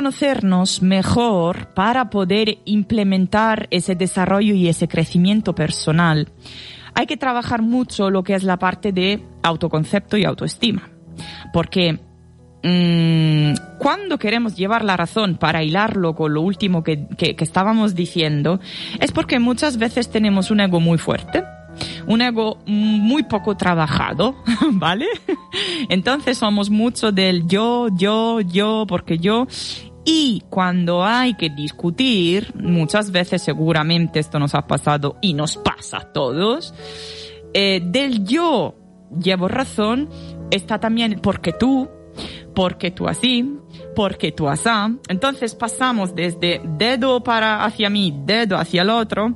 Conocernos 0.04 0.82
mejor, 0.82 1.74
para 1.74 2.10
poder 2.10 2.60
implementar 2.64 3.68
ese 3.70 3.96
desarrollo 3.96 4.54
y 4.54 4.70
ese 4.70 4.88
crecimiento 4.88 5.54
personal, 5.54 6.30
hay 6.96 7.06
que 7.06 7.18
trabajar 7.18 7.62
mucho 7.62 8.10
lo 8.10 8.24
que 8.24 8.34
es 8.34 8.44
la 8.46 8.56
parte 8.58 8.94
de 8.94 9.22
autoconcepto 9.44 10.16
y 10.16 10.24
autoestima. 10.24 10.88
Porque 11.52 12.00
mm, 12.64 13.78
cuando 13.78 14.18
queremos 14.18 14.56
llevar 14.56 14.86
la 14.86 14.96
razón 14.96 15.36
para 15.36 15.64
hilarlo 15.64 16.16
con 16.16 16.34
lo 16.34 16.44
último 16.44 16.82
que, 16.82 17.06
que- 17.18 17.36
que 17.36 17.44
estábamos 17.44 17.94
diciendo, 17.94 18.62
es 19.02 19.12
porque 19.12 19.38
muchas 19.40 19.78
veces 19.78 20.10
tenemos 20.10 20.50
un 20.50 20.62
ego 20.62 20.80
muy 20.80 20.98
fuerte, 20.98 21.44
un 22.08 22.22
ego 22.22 22.58
muy 22.66 23.24
poco 23.24 23.56
trabajado, 23.58 24.36
¿vale? 24.72 25.08
Entonces 25.90 26.38
somos 26.38 26.70
mucho 26.70 27.12
del 27.12 27.48
yo, 27.48 27.88
yo, 27.98 28.40
yo, 28.42 28.86
porque 28.88 29.18
yo. 29.20 29.46
Y 30.12 30.42
cuando 30.50 31.06
hay 31.06 31.36
que 31.36 31.52
discutir, 31.52 32.52
muchas 32.56 33.12
veces 33.12 33.44
seguramente 33.44 34.20
esto 34.20 34.40
nos 34.40 34.56
ha 34.56 34.66
pasado 34.66 35.18
y 35.22 35.36
nos 35.36 35.58
pasa 35.58 35.98
a 35.98 36.12
todos, 36.12 36.74
eh, 37.54 37.80
del 37.86 38.26
yo 38.26 38.74
llevo 39.24 39.48
razón 39.48 40.10
está 40.50 40.80
también 40.80 41.20
porque 41.22 41.54
tú, 41.54 41.88
porque 42.56 42.90
tú 42.90 43.08
así, 43.08 43.56
porque 43.96 44.32
tú 44.32 44.50
asá. 44.50 44.92
Entonces 45.10 45.54
pasamos 45.54 46.16
desde 46.16 46.60
dedo 46.64 47.22
para 47.22 47.64
hacia 47.64 47.92
mí, 47.92 48.12
dedo 48.26 48.58
hacia 48.58 48.82
el 48.82 48.90
otro, 48.90 49.36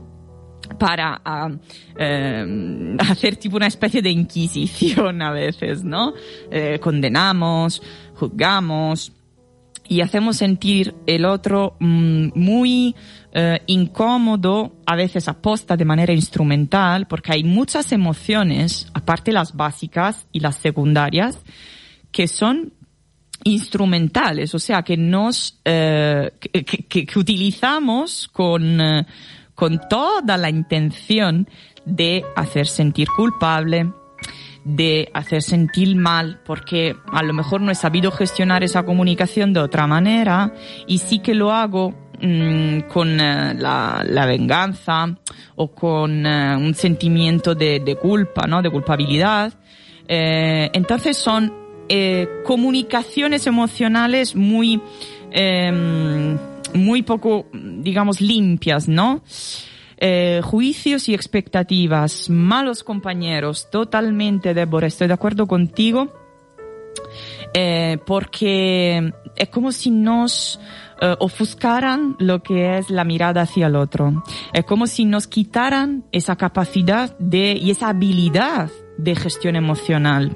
para 0.80 1.22
ah, 1.24 1.52
eh, 2.00 2.96
hacer 3.12 3.36
tipo 3.36 3.58
una 3.58 3.68
especie 3.68 4.02
de 4.02 4.10
inquisición 4.10 5.22
a 5.22 5.30
veces, 5.30 5.84
¿no? 5.84 6.16
Eh, 6.50 6.80
condenamos, 6.82 7.80
juzgamos 8.16 9.12
y 9.88 10.02
hacemos 10.02 10.38
sentir 10.38 10.96
el 11.08 11.26
otro 11.26 11.76
mm, 11.80 12.30
muy 12.36 12.96
eh, 13.34 13.62
incómodo, 13.68 14.74
a 14.86 14.96
veces 14.96 15.28
aposta 15.28 15.76
de 15.76 15.86
manera 15.86 16.14
instrumental, 16.14 17.08
porque 17.08 17.34
hay 17.34 17.44
muchas 17.44 17.92
emociones, 17.92 18.88
aparte 18.94 19.32
las 19.32 19.56
básicas 19.56 20.26
y 20.32 20.40
las 20.40 20.56
secundarias, 20.56 21.38
que 22.12 22.28
son 22.28 22.74
instrumentales, 23.44 24.54
o 24.56 24.60
sea, 24.60 24.84
que 24.84 24.96
nos, 24.98 25.60
eh, 25.66 26.32
que, 26.40 26.64
que- 26.64 27.06
que 27.06 27.20
utilizamos 27.20 28.30
con, 28.32 28.80
eh, 28.80 29.06
con 29.54 29.80
toda 29.90 30.38
la 30.38 30.50
intención 30.50 31.48
de 31.86 32.24
hacer 32.36 32.68
sentir 32.68 33.08
culpable, 33.16 33.92
de 34.66 35.10
hacer 35.14 35.42
sentir 35.42 35.96
mal, 35.96 36.40
porque 36.46 36.96
a 37.12 37.24
lo 37.24 37.34
mejor 37.34 37.62
no 37.62 37.72
he 37.72 37.76
sabido 37.76 38.12
gestionar 38.12 38.64
esa 38.64 38.84
comunicación 38.84 39.54
de 39.54 39.60
otra 39.60 39.88
manera 39.88 40.54
y 40.88 41.00
sí 41.00 41.20
que 41.20 41.34
lo 41.34 41.52
hago 41.52 41.94
mm, 42.22 42.82
con 42.92 43.20
eh, 43.20 43.54
la, 43.56 44.26
venganza 44.26 45.18
o 45.56 45.68
con 45.72 46.26
eh, 46.26 46.56
un 46.56 46.74
sentimiento 46.74 47.56
de, 47.56 47.98
culpa, 48.02 48.48
¿no? 48.48 48.62
De 48.62 48.70
culpabilidad. 48.70 49.54
Eh, 50.08 50.70
entonces 50.74 51.18
son 51.18 51.62
comunicaciones 52.44 53.46
emocionales 53.46 54.36
muy, 54.36 54.82
em, 55.30 56.36
muy 56.74 57.04
poco, 57.04 57.46
digamos, 57.54 58.20
limpias, 58.20 58.88
¿no? 58.88 59.22
Eh, 60.06 60.42
juicios 60.44 61.08
y 61.08 61.14
expectativas, 61.14 62.30
malos 62.30 62.84
compañeros, 62.84 63.70
totalmente, 63.72 64.54
Débora, 64.54 64.88
estoy 64.88 65.08
de 65.08 65.14
acuerdo 65.14 65.48
contigo, 65.48 66.12
eh, 67.54 67.98
porque 68.06 69.14
es 69.38 69.48
como 69.48 69.72
si 69.72 69.92
nos 69.92 70.60
eh, 71.00 71.16
ofuscaran 71.20 72.18
lo 72.20 72.44
que 72.44 72.80
es 72.80 72.90
la 72.90 73.06
mirada 73.06 73.44
hacia 73.44 73.68
el 73.68 73.78
otro. 73.78 74.26
Es 74.52 74.66
como 74.66 74.88
si 74.88 75.06
nos 75.06 75.28
quitaran 75.28 76.04
esa 76.12 76.36
capacidad 76.36 77.18
de, 77.18 77.54
y 77.54 77.72
esa 77.72 77.88
habilidad 77.88 78.70
de 78.98 79.16
gestión 79.16 79.56
emocional. 79.56 80.36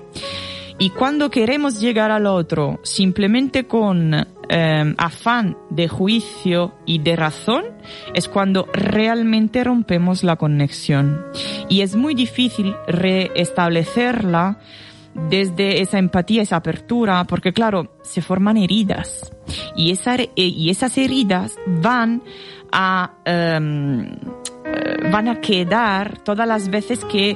Y 0.80 0.91
cuando 0.91 1.30
queremos 1.32 1.80
llegar 1.80 2.11
al 2.11 2.28
otro 2.28 2.80
simplemente 2.84 3.65
con 3.65 4.13
eh, 4.13 4.95
afán 4.97 5.57
de 5.69 5.88
juicio 5.88 6.75
y 6.86 6.99
de 6.99 7.15
razón, 7.15 7.65
es 8.13 8.28
cuando 8.28 8.67
realmente 8.73 9.63
rompemos 9.63 10.23
la 10.23 10.36
conexión. 10.36 11.25
Y 11.67 11.82
es 11.82 11.95
muy 11.95 12.13
difícil 12.13 12.75
reestablecerla 12.88 14.59
desde 15.30 15.82
esa 15.82 15.97
empatía, 15.97 16.43
esa 16.43 16.57
apertura, 16.57 17.23
porque 17.25 17.51
claro, 17.53 17.97
se 18.03 18.21
forman 18.21 18.57
heridas. 18.57 19.32
Y, 19.75 19.91
esa, 19.91 20.15
eh, 20.15 20.30
y 20.36 20.69
esas 20.69 20.97
heridas 20.97 21.55
van 21.65 22.21
a, 22.71 23.13
eh, 23.25 23.59
van 25.11 25.28
a 25.28 25.41
quedar 25.41 26.19
todas 26.19 26.47
las 26.47 26.69
veces 26.69 27.03
que 27.05 27.36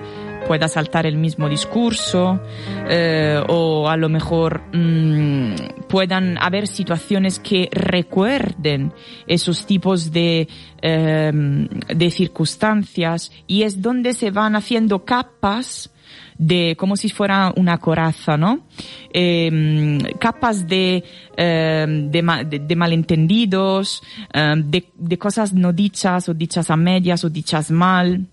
pueda 0.51 0.67
saltar 0.67 1.05
el 1.05 1.15
mismo 1.15 1.47
discurso 1.47 2.41
eh, 2.89 3.41
o 3.47 3.87
a 3.87 3.95
lo 3.95 4.09
mejor 4.09 4.61
mm, 4.73 5.53
puedan 5.87 6.37
haber 6.37 6.67
situaciones 6.67 7.39
que 7.39 7.69
recuerden 7.71 8.91
esos 9.27 9.65
tipos 9.65 10.11
de, 10.11 10.49
eh, 10.81 11.31
de 11.95 12.11
circunstancias 12.11 13.31
y 13.47 13.63
es 13.63 13.81
donde 13.81 14.13
se 14.13 14.29
van 14.29 14.57
haciendo 14.57 15.05
capas 15.05 15.89
de 16.37 16.75
como 16.77 16.97
si 16.97 17.07
fuera 17.07 17.53
una 17.55 17.77
coraza, 17.77 18.35
¿no? 18.35 18.67
Eh, 19.13 19.99
capas 20.19 20.67
de, 20.67 21.01
eh, 21.37 21.85
de, 22.09 22.59
de- 22.67 22.75
malentendidos, 22.75 24.03
de, 24.33 24.89
de 24.97 25.17
cosas 25.17 25.53
no 25.53 25.71
dichas 25.71 26.27
o 26.27 26.33
dichas 26.33 26.69
a 26.69 26.75
medias 26.75 27.23
o 27.23 27.29
dichas 27.29 27.71
mal. 27.71 28.27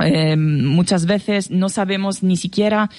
Eh, 0.00 0.36
muchas 0.36 1.06
veces 1.06 1.50
no 1.50 1.68
sabemos 1.68 2.22
ni 2.22 2.36
siquiera 2.36 2.90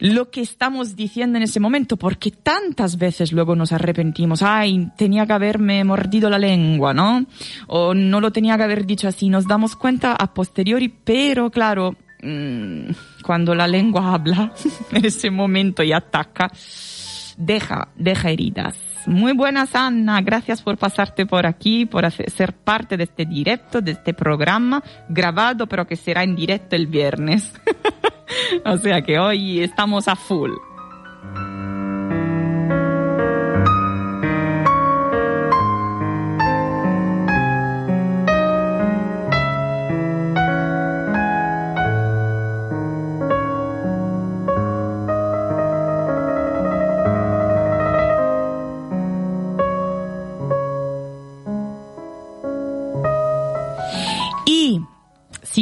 lo 0.00 0.30
que 0.30 0.40
estamos 0.40 0.96
diciendo 0.96 1.36
en 1.36 1.44
ese 1.44 1.60
momento, 1.60 1.96
porque 1.96 2.30
tantas 2.30 2.96
veces 2.96 3.32
luego 3.32 3.54
nos 3.54 3.70
arrepentimos, 3.72 4.42
ay, 4.42 4.88
tenía 4.96 5.26
que 5.26 5.34
haberme 5.34 5.84
mordido 5.84 6.30
la 6.30 6.38
lengua, 6.38 6.94
¿no? 6.94 7.26
O 7.66 7.92
no 7.94 8.20
lo 8.20 8.32
tenía 8.32 8.56
que 8.56 8.62
haber 8.62 8.86
dicho 8.86 9.08
así, 9.08 9.28
nos 9.28 9.46
damos 9.46 9.76
cuenta 9.76 10.14
a 10.14 10.32
posteriori, 10.32 10.88
pero 10.88 11.50
claro, 11.50 11.94
mm, 12.22 12.90
cuando 13.24 13.54
la 13.54 13.68
lengua 13.68 14.14
habla, 14.14 14.52
en 14.90 15.04
ese 15.04 15.30
momento 15.30 15.82
y 15.82 15.92
ataca, 15.92 16.50
deja, 17.36 17.88
deja 17.94 18.30
heridas. 18.30 18.89
Muy 19.06 19.32
buenas, 19.32 19.74
Ana. 19.74 20.20
Gracias 20.20 20.62
por 20.62 20.76
pasarte 20.78 21.26
por 21.26 21.46
aquí, 21.46 21.86
por 21.86 22.04
hacer- 22.04 22.30
ser 22.30 22.52
parte 22.52 22.96
de 22.96 23.04
este 23.04 23.24
directo, 23.24 23.80
de 23.80 23.92
este 23.92 24.14
programa 24.14 24.82
grabado, 25.08 25.66
pero 25.66 25.86
que 25.86 25.96
será 25.96 26.22
en 26.22 26.36
directo 26.36 26.76
el 26.76 26.86
viernes. 26.86 27.52
o 28.64 28.76
sea 28.76 29.02
que 29.02 29.18
hoy 29.18 29.60
estamos 29.60 30.08
a 30.08 30.16
full. 30.16 30.52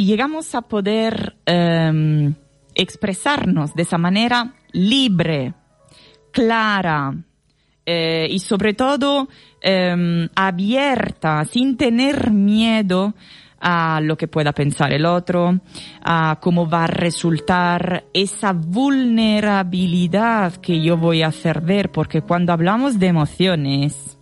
Llegamos 0.09 0.55
a 0.55 0.63
poder 0.63 1.35
em, 1.45 2.33
expresarnos 2.73 3.75
de 3.75 3.83
esa 3.83 3.99
manera 3.99 4.55
libre, 4.71 5.53
clara 6.31 7.13
eh, 7.85 8.27
y 8.27 8.39
sobre 8.39 8.73
todo 8.73 9.29
em, 9.61 10.27
abierta, 10.33 11.45
sin 11.45 11.77
tener 11.77 12.31
miedo 12.31 13.13
a 13.61 14.01
lo 14.01 14.17
que 14.17 14.27
pueda 14.27 14.51
pensar 14.51 14.93
el 14.93 15.05
otro, 15.05 15.59
a 16.01 16.39
cómo 16.41 16.67
va 16.67 16.85
a 16.85 16.87
resultar 16.87 18.05
esa 18.11 18.53
vulnerabilidad 18.53 20.55
que 20.55 20.81
yo 20.81 20.97
voy 20.97 21.21
a 21.21 21.27
hacer 21.27 21.61
ver, 21.61 21.91
porque 21.91 22.23
cuando 22.23 22.51
hablamos 22.51 22.97
de 22.97 23.07
emociones, 23.07 24.17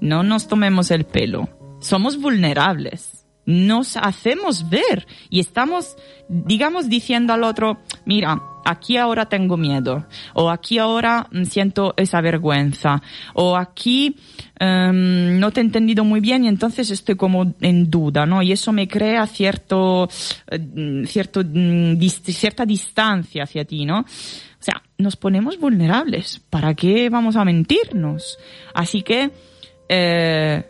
no 0.00 0.22
nos 0.22 0.48
tomemos 0.48 0.90
el 0.90 1.04
pelo. 1.04 1.50
Somos 1.80 2.18
vulnerables. 2.18 3.19
Nos 3.50 3.96
hacemos 3.96 4.68
ver 4.70 5.06
y 5.28 5.40
estamos, 5.40 5.96
digamos, 6.28 6.88
diciendo 6.88 7.32
al 7.32 7.44
otro, 7.44 7.78
mira, 8.04 8.40
aquí 8.64 8.96
ahora 8.96 9.26
tengo 9.26 9.56
miedo, 9.56 10.06
o 10.34 10.50
aquí 10.50 10.78
ahora 10.78 11.26
mm, 11.32 11.44
siento 11.44 11.94
esa 11.96 12.20
vergüenza, 12.20 13.02
o 13.34 13.56
aquí 13.56 14.16
em, 14.58 15.38
no 15.38 15.50
te 15.50 15.60
he 15.60 15.64
entendido 15.64 16.04
muy 16.04 16.20
bien 16.20 16.44
y 16.44 16.48
entonces 16.48 16.90
estoy 16.90 17.16
como 17.16 17.54
en 17.60 17.90
duda, 17.90 18.26
¿no? 18.26 18.42
Y 18.42 18.52
eso 18.52 18.72
me 18.72 18.86
crea 18.86 19.26
cierto, 19.26 20.08
eh, 20.50 21.02
cierto, 21.06 21.42
mm, 21.44 21.98
cierta 21.98 22.64
distancia 22.64 23.44
hacia 23.44 23.64
ti, 23.64 23.84
¿no? 23.84 24.00
O 24.00 24.62
sea, 24.62 24.82
nos 24.98 25.16
ponemos 25.16 25.58
vulnerables. 25.58 26.40
¿Para 26.50 26.74
qué 26.74 27.08
vamos 27.08 27.36
a 27.36 27.44
mentirnos? 27.46 28.38
Así 28.74 29.02
que 29.02 29.30
eh, 29.88 30.64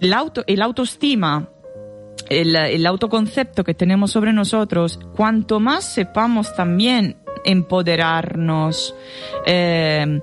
el, 0.00 0.12
auto, 0.14 0.42
el 0.46 0.62
autoestima, 0.62 1.46
el, 2.28 2.56
el 2.56 2.86
autoconcepto 2.86 3.64
que 3.64 3.74
tenemos 3.74 4.10
sobre 4.10 4.32
nosotros, 4.32 4.98
cuanto 5.16 5.60
más 5.60 5.84
sepamos 5.84 6.54
también 6.54 7.16
empoderarnos, 7.44 8.94
eh, 9.46 10.20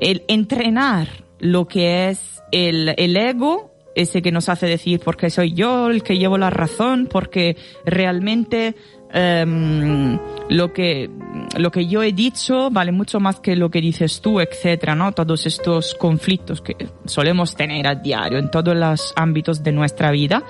el 0.00 0.24
entrenar 0.28 1.08
lo 1.38 1.66
que 1.66 2.08
es 2.08 2.42
el, 2.52 2.94
el 2.96 3.16
ego, 3.16 3.74
ese 3.94 4.22
que 4.22 4.32
nos 4.32 4.48
hace 4.48 4.66
decir 4.66 5.00
porque 5.04 5.30
soy 5.30 5.52
yo 5.52 5.88
el 5.88 6.02
que 6.02 6.18
llevo 6.18 6.38
la 6.38 6.50
razón, 6.50 7.06
porque 7.10 7.56
realmente 7.84 8.74
em, 9.12 10.18
lo 10.48 10.72
que 10.72 11.10
lo 11.56 11.70
que 11.70 11.86
yo 11.86 12.02
he 12.02 12.12
dicho 12.12 12.70
vale 12.70 12.90
mucho 12.90 13.20
más 13.20 13.38
que 13.38 13.54
lo 13.54 13.70
que 13.70 13.80
dices 13.80 14.20
tú, 14.20 14.40
etcétera, 14.40 14.94
¿no? 14.94 15.12
Todos 15.12 15.46
estos 15.46 15.94
conflictos 15.94 16.60
que 16.60 16.74
solemos 17.04 17.54
tener 17.54 17.86
a 17.86 17.94
diario 17.94 18.38
en 18.38 18.50
todos 18.50 18.74
los 18.74 19.12
ámbitos 19.16 19.62
de 19.62 19.72
nuestra 19.72 20.10
vida. 20.10 20.42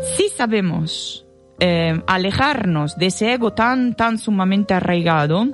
Si 0.00 0.28
sabemos 0.28 1.26
eh, 1.58 2.00
alejarnos 2.06 2.96
de 2.96 3.06
ese 3.06 3.34
ego 3.34 3.52
tan 3.52 3.94
tan 3.94 4.18
sumamente 4.18 4.72
arraigado 4.72 5.46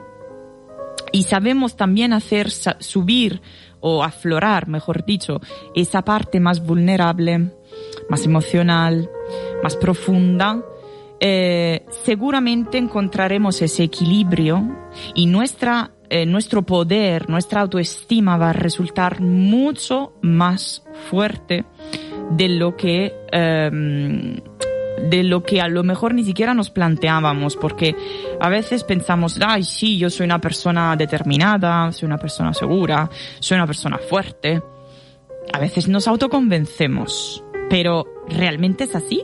y 1.13 1.25
sabemos 1.25 1.77
también 1.77 2.13
hacer 2.13 2.51
subir 2.51 3.43
o 3.81 4.05
aflorar, 4.05 4.69
mejor 4.69 5.05
dicho, 5.05 5.41
esa 5.75 6.03
parte 6.03 6.41
más 6.41 6.65
vulnerable, 6.65 7.53
más 8.09 8.25
emocional, 8.25 9.11
más 9.63 9.77
profunda, 9.77 10.63
eh, 11.19 11.85
seguramente 12.05 12.79
encontraremos 12.79 13.63
ese 13.63 13.85
equilibrio 13.85 14.77
y 15.15 15.27
nuestra, 15.27 15.93
eh, 16.09 16.27
nuestro 16.27 16.63
poder, 16.63 17.29
nuestra 17.31 17.63
autoestima 17.63 18.37
va 18.37 18.51
a 18.51 18.53
resultar 18.53 19.21
mucho 19.21 20.13
más 20.23 20.85
fuerte 21.11 21.65
de 22.31 22.49
lo 22.49 22.77
que 22.77 23.15
em, 23.33 24.41
de 25.11 25.23
lo 25.23 25.43
que 25.43 25.61
a 25.61 25.69
lo 25.69 25.83
mejor 25.85 26.15
ni 26.15 26.25
siquiera 26.25 26.55
nos 26.55 26.71
planteábamos, 26.71 27.57
porque 27.57 27.95
a 28.41 28.49
veces 28.49 28.85
pensamos, 28.85 29.39
ay, 29.45 29.63
sí, 29.63 29.99
yo 29.99 30.11
soy 30.11 30.25
una 30.25 30.41
persona 30.41 30.97
determinada, 30.97 31.93
soy 31.93 32.07
una 32.07 32.19
persona 32.19 32.53
segura, 32.55 33.09
soy 33.39 33.57
una 33.57 33.67
persona 33.67 33.99
fuerte. 33.99 34.63
A 35.53 35.59
veces 35.59 35.89
nos 35.89 36.09
autoconvencemos, 36.09 37.45
pero 37.71 38.05
¿realmente 38.29 38.85
es 38.85 38.97
así? 38.97 39.23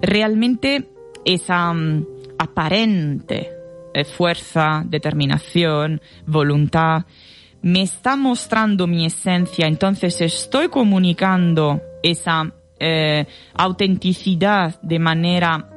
¿Realmente 0.00 0.88
esa 1.24 1.72
mm, 1.72 2.06
aparente 2.38 3.50
eh, 3.92 4.04
fuerza, 4.04 4.82
determinación, 4.86 6.00
voluntad, 6.26 7.04
me 7.62 7.82
está 7.82 8.16
mostrando 8.16 8.86
mi 8.86 9.04
esencia, 9.04 9.66
entonces 9.66 10.20
estoy 10.20 10.68
comunicando 10.68 11.82
esa 12.02 12.52
eh, 12.78 13.26
autenticidad 13.54 14.80
de 14.82 14.98
manera 14.98 15.68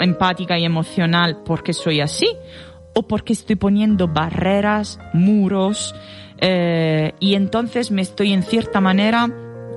empática 0.00 0.58
y 0.58 0.64
emocional 0.64 1.42
porque 1.44 1.72
soy 1.72 2.00
así 2.00 2.28
o 2.94 3.02
porque 3.02 3.32
estoy 3.32 3.56
poniendo 3.56 4.08
barreras, 4.08 4.98
muros 5.12 5.94
eh, 6.38 7.12
y 7.20 7.34
entonces 7.34 7.90
me 7.90 8.02
estoy 8.02 8.32
en 8.32 8.42
cierta 8.42 8.80
manera 8.80 9.28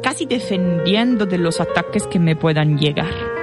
casi 0.02 0.26
defendiendo 0.26 1.26
de 1.26 1.38
los 1.38 1.60
ataques 1.60 2.08
que 2.08 2.20
me 2.20 2.36
puedan 2.36 2.78
llegar. 2.78 3.39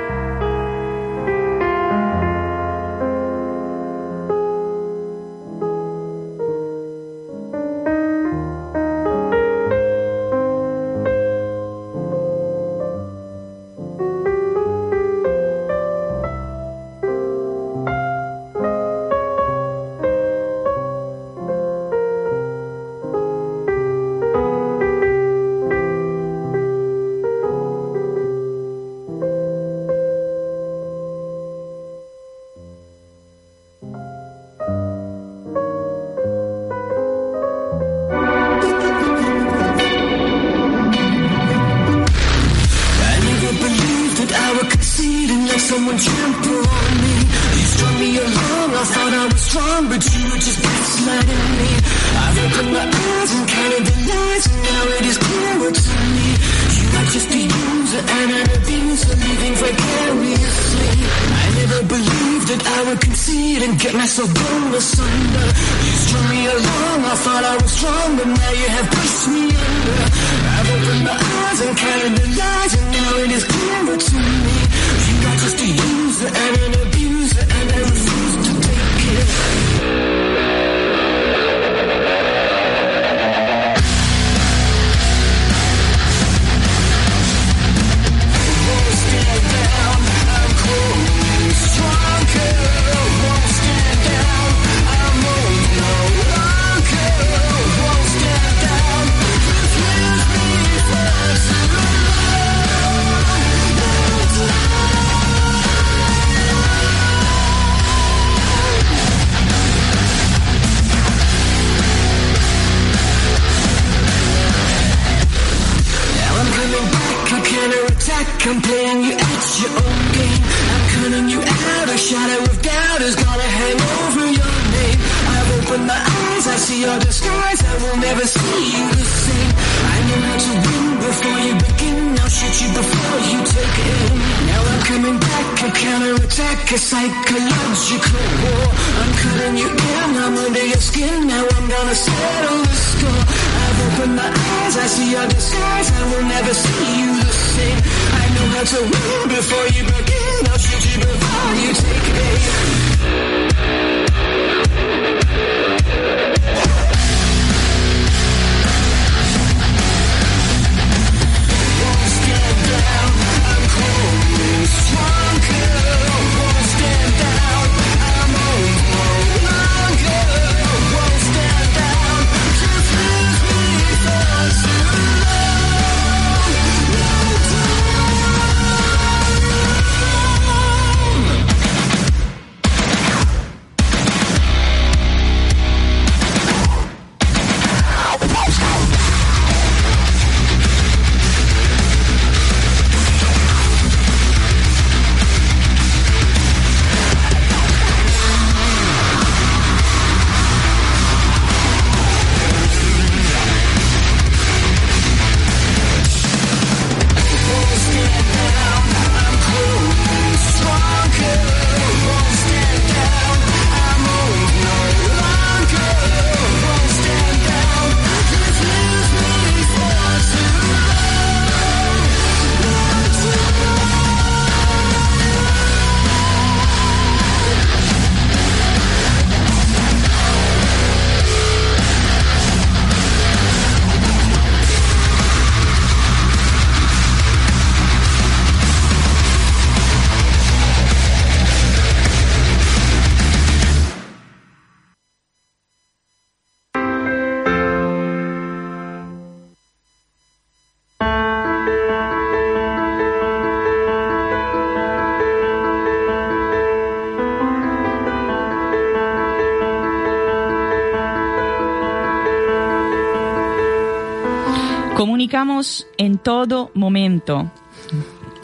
En 265.96 266.18
todo 266.18 266.70
momento. 266.74 267.50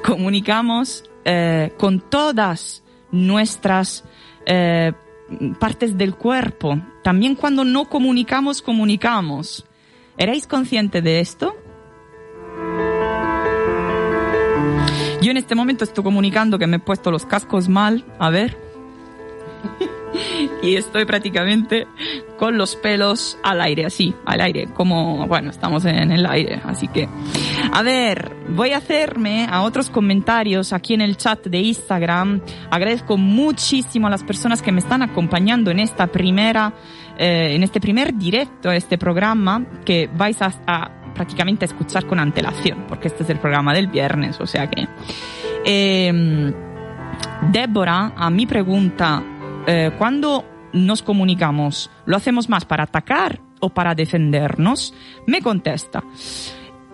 Comunicamos 0.03 1.05
eh, 1.25 1.73
con 1.77 2.01
todas 2.01 2.83
nuestras 3.11 4.05
eh, 4.47 4.93
partes 5.59 5.99
del 5.99 6.15
cuerpo. 6.15 6.81
También 7.03 7.35
cuando 7.35 7.65
no 7.65 7.85
comunicamos, 7.85 8.63
comunicamos. 8.63 9.67
¿Erais 10.17 10.47
conscientes 10.47 11.05
de 11.05 11.21
esto? 11.21 11.55
Yo 15.21 15.31
en 15.31 15.37
este 15.37 15.55
momento 15.55 15.85
estoy 15.85 16.03
comunicando 16.03 16.59
que 16.59 16.67
me 16.67 16.77
he 16.77 16.81
puesto 16.81 17.11
los 17.11 17.27
cascos 17.27 17.69
mal. 17.69 18.05
A 18.19 18.31
ver. 18.31 18.57
y 20.63 20.77
estoy 20.77 21.05
prácticamente 21.05 21.87
con 22.39 22.57
los 22.57 22.77
pelos 22.77 23.39
al 23.43 23.61
aire, 23.61 23.87
así, 23.87 24.15
al 24.25 24.41
aire, 24.41 24.69
como, 24.75 25.27
bueno, 25.27 25.51
estamos 25.51 25.85
en 25.85 26.11
el 26.11 26.27
aire, 26.27 26.61
así 26.65 26.89
que, 26.89 27.09
a 27.73 27.83
ver, 27.83 28.33
voy 28.49 28.73
a 28.73 28.79
hacerme 28.79 29.47
a 29.51 29.63
otros 29.63 29.91
comentarios 29.91 30.73
aquí 30.73 30.95
en 30.95 31.03
el 31.03 31.17
chat 31.17 31.47
de 31.47 31.59
Instagram. 31.59 32.41
Agradezco 32.71 33.17
muchísimo 33.17 34.07
a 34.07 34.11
las 34.11 34.25
personas 34.25 34.63
que 34.63 34.73
me 34.73 34.81
están 34.81 35.03
acompañando 35.03 35.71
en 35.71 35.81
esta 35.81 36.07
primera, 36.07 36.73
eh, 37.19 37.55
en 37.55 37.63
este 37.63 37.81
primer 37.81 38.15
directo 38.15 38.71
este 38.71 38.99
programa 38.99 39.65
que 39.85 40.09
vais 40.13 40.41
a, 40.43 40.53
a 40.67 41.15
prácticamente 41.15 41.67
escuchar 41.67 42.07
con 42.07 42.19
antelación, 42.19 42.87
porque 42.89 43.09
este 43.09 43.23
es 43.23 43.31
el 43.31 43.39
programa 43.39 43.73
del 43.75 43.87
viernes, 43.87 44.41
o 44.41 44.47
sea 44.47 44.69
que, 44.69 44.89
eh, 45.65 46.53
Débora, 47.51 48.13
a 48.17 48.31
mi 48.31 48.47
pregunta, 48.47 49.23
eh, 49.67 49.93
cuando 49.99 50.45
nos 50.73 51.03
comunicamos, 51.03 51.91
¿lo 52.07 52.17
hacemos 52.17 52.49
más 52.49 52.65
para 52.65 52.85
atacar 52.85 53.41
o 53.61 53.71
para 53.71 53.95
defendernos? 53.95 54.95
Me 55.27 55.41
contesta 55.41 56.03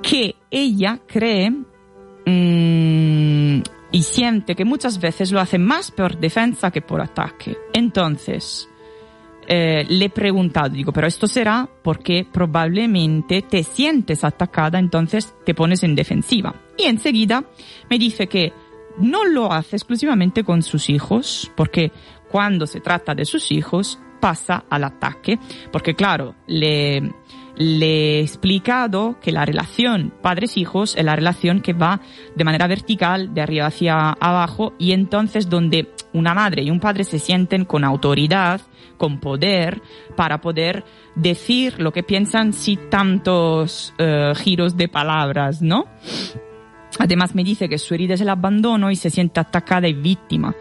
que 0.02 0.36
ella 0.50 1.00
cree 1.06 1.50
mm, 1.50 3.62
y 3.90 4.02
siente 4.02 4.54
que 4.54 4.64
muchas 4.64 5.00
veces 5.00 5.32
lo 5.32 5.40
hace 5.40 5.58
más 5.58 5.90
por 5.90 6.18
defensa 6.18 6.70
que 6.70 6.82
por 6.82 7.00
ataque. 7.00 7.56
Entonces, 7.72 8.68
eh, 9.46 9.86
le 9.88 10.04
he 10.04 10.10
preguntado, 10.10 10.68
digo, 10.68 10.92
pero 10.92 11.06
esto 11.06 11.26
será 11.26 11.66
porque 11.82 12.26
probablemente 12.30 13.40
te 13.40 13.62
sientes 13.62 14.24
atacada, 14.24 14.78
entonces 14.78 15.34
te 15.46 15.54
pones 15.54 15.82
en 15.84 15.94
defensiva. 15.94 16.54
Y 16.76 16.84
enseguida 16.84 17.44
me 17.88 17.98
dice 17.98 18.26
que 18.26 18.52
no 18.98 19.24
lo 19.24 19.52
hace 19.52 19.76
exclusivamente 19.76 20.44
con 20.44 20.62
sus 20.62 20.90
hijos, 20.90 21.50
porque 21.56 21.92
cuando 22.30 22.66
se 22.66 22.80
trata 22.80 23.14
de 23.14 23.24
sus 23.24 23.50
hijos 23.52 23.98
pasa 24.20 24.64
al 24.68 24.84
ataque, 24.84 25.38
porque 25.70 25.94
claro, 25.94 26.34
le, 26.46 27.12
le 27.56 28.18
he 28.18 28.20
explicado 28.20 29.16
que 29.20 29.32
la 29.32 29.44
relación 29.44 30.12
padres-hijos 30.22 30.96
es 30.96 31.04
la 31.04 31.16
relación 31.16 31.60
que 31.60 31.72
va 31.72 32.00
de 32.34 32.44
manera 32.44 32.66
vertical, 32.66 33.34
de 33.34 33.40
arriba 33.40 33.66
hacia 33.66 34.10
abajo, 34.10 34.74
y 34.78 34.92
entonces 34.92 35.48
donde 35.48 35.92
una 36.12 36.34
madre 36.34 36.62
y 36.62 36.70
un 36.70 36.80
padre 36.80 37.04
se 37.04 37.18
sienten 37.18 37.64
con 37.64 37.84
autoridad, 37.84 38.60
con 38.96 39.20
poder, 39.20 39.82
para 40.16 40.40
poder 40.40 40.84
decir 41.14 41.80
lo 41.80 41.92
que 41.92 42.02
piensan 42.02 42.52
sin 42.52 42.90
tantos 42.90 43.94
eh, 43.98 44.32
giros 44.36 44.76
de 44.76 44.88
palabras, 44.88 45.60
¿no? 45.62 45.86
Además 46.98 47.34
me 47.34 47.44
dice 47.44 47.68
que 47.68 47.78
su 47.78 47.94
herida 47.94 48.14
es 48.14 48.20
el 48.20 48.28
abandono 48.28 48.90
y 48.90 48.96
se 48.96 49.10
siente 49.10 49.40
atacada 49.40 49.88
y 49.88 49.92
víctima. 49.92 50.54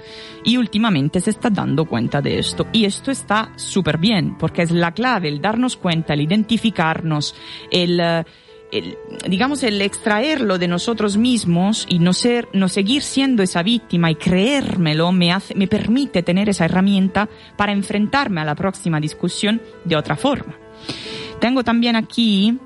Y 0.43 0.57
últimamente 0.57 1.21
se 1.21 1.29
está 1.29 1.49
dando 1.49 1.85
cuenta 1.85 2.21
de 2.21 2.39
esto. 2.39 2.67
Y 2.73 2.85
esto 2.85 3.11
está 3.11 3.51
súper 3.55 3.97
bien, 3.97 4.37
porque 4.37 4.63
es 4.63 4.71
la 4.71 4.91
clave, 4.91 5.29
el 5.29 5.41
darnos 5.41 5.77
cuenta, 5.77 6.13
el 6.13 6.21
identificarnos, 6.21 7.33
el, 7.71 7.99
eh, 7.99 8.23
el, 8.71 8.97
digamos, 9.27 9.63
el 9.63 9.81
extraerlo 9.81 10.57
de 10.57 10.67
nosotros 10.67 11.17
mismos 11.17 11.85
y 11.89 11.99
no 11.99 12.13
ser, 12.13 12.49
no 12.53 12.67
seguir 12.67 13.01
siendo 13.01 13.41
esa 13.41 13.63
víctima 13.63 14.11
y 14.11 14.15
creérmelo 14.15 15.11
me 15.11 15.31
hace, 15.31 15.55
me 15.55 15.67
permite 15.67 16.23
tener 16.23 16.49
esa 16.49 16.65
herramienta 16.65 17.29
para 17.55 17.71
enfrentarme 17.71 18.41
a 18.41 18.45
la 18.45 18.55
próxima 18.55 18.99
discusión 18.99 19.61
de 19.85 19.95
otra 19.95 20.15
forma. 20.15 20.55
Tengo 21.39 21.63
también 21.63 21.95
aquí 21.95 22.57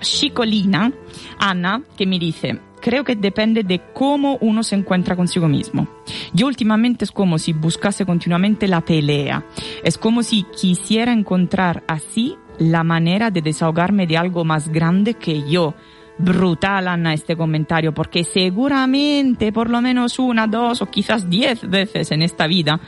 Chicolina, 0.00 0.92
Ana, 1.38 1.82
que 1.96 2.06
me 2.06 2.18
dice, 2.18 2.58
creo 2.82 3.04
que 3.04 3.16
depende 3.16 3.62
de 3.62 3.80
cómo 3.94 4.36
uno 4.42 4.62
se 4.62 4.74
encuentra 4.74 5.16
consigo 5.16 5.48
mismo. 5.48 5.88
Yo 6.34 6.46
últimamente 6.46 7.04
es 7.04 7.12
como 7.12 7.38
si 7.38 7.54
buscase 7.54 8.04
continuamente 8.04 8.68
la 8.68 8.82
pelea. 8.82 9.46
Es 9.82 9.96
como 9.96 10.22
si 10.22 10.42
quisiera 10.42 11.12
encontrar 11.12 11.84
así 11.86 12.36
la 12.58 12.84
manera 12.84 13.30
de 13.30 13.40
desahogarme 13.40 14.06
de 14.06 14.18
algo 14.18 14.44
más 14.44 14.68
grande 14.68 15.14
que 15.14 15.48
yo. 15.48 15.74
Brutal, 16.18 16.88
Ana, 16.88 17.14
este 17.14 17.36
comentario, 17.36 17.94
porque 17.94 18.22
seguramente 18.22 19.50
por 19.50 19.70
lo 19.70 19.80
menos 19.80 20.18
una, 20.18 20.46
dos 20.46 20.82
o 20.82 20.86
quizás 20.86 21.30
diez 21.30 21.68
veces 21.68 22.10
en 22.10 22.20
esta 22.20 22.46
vida, 22.46 22.80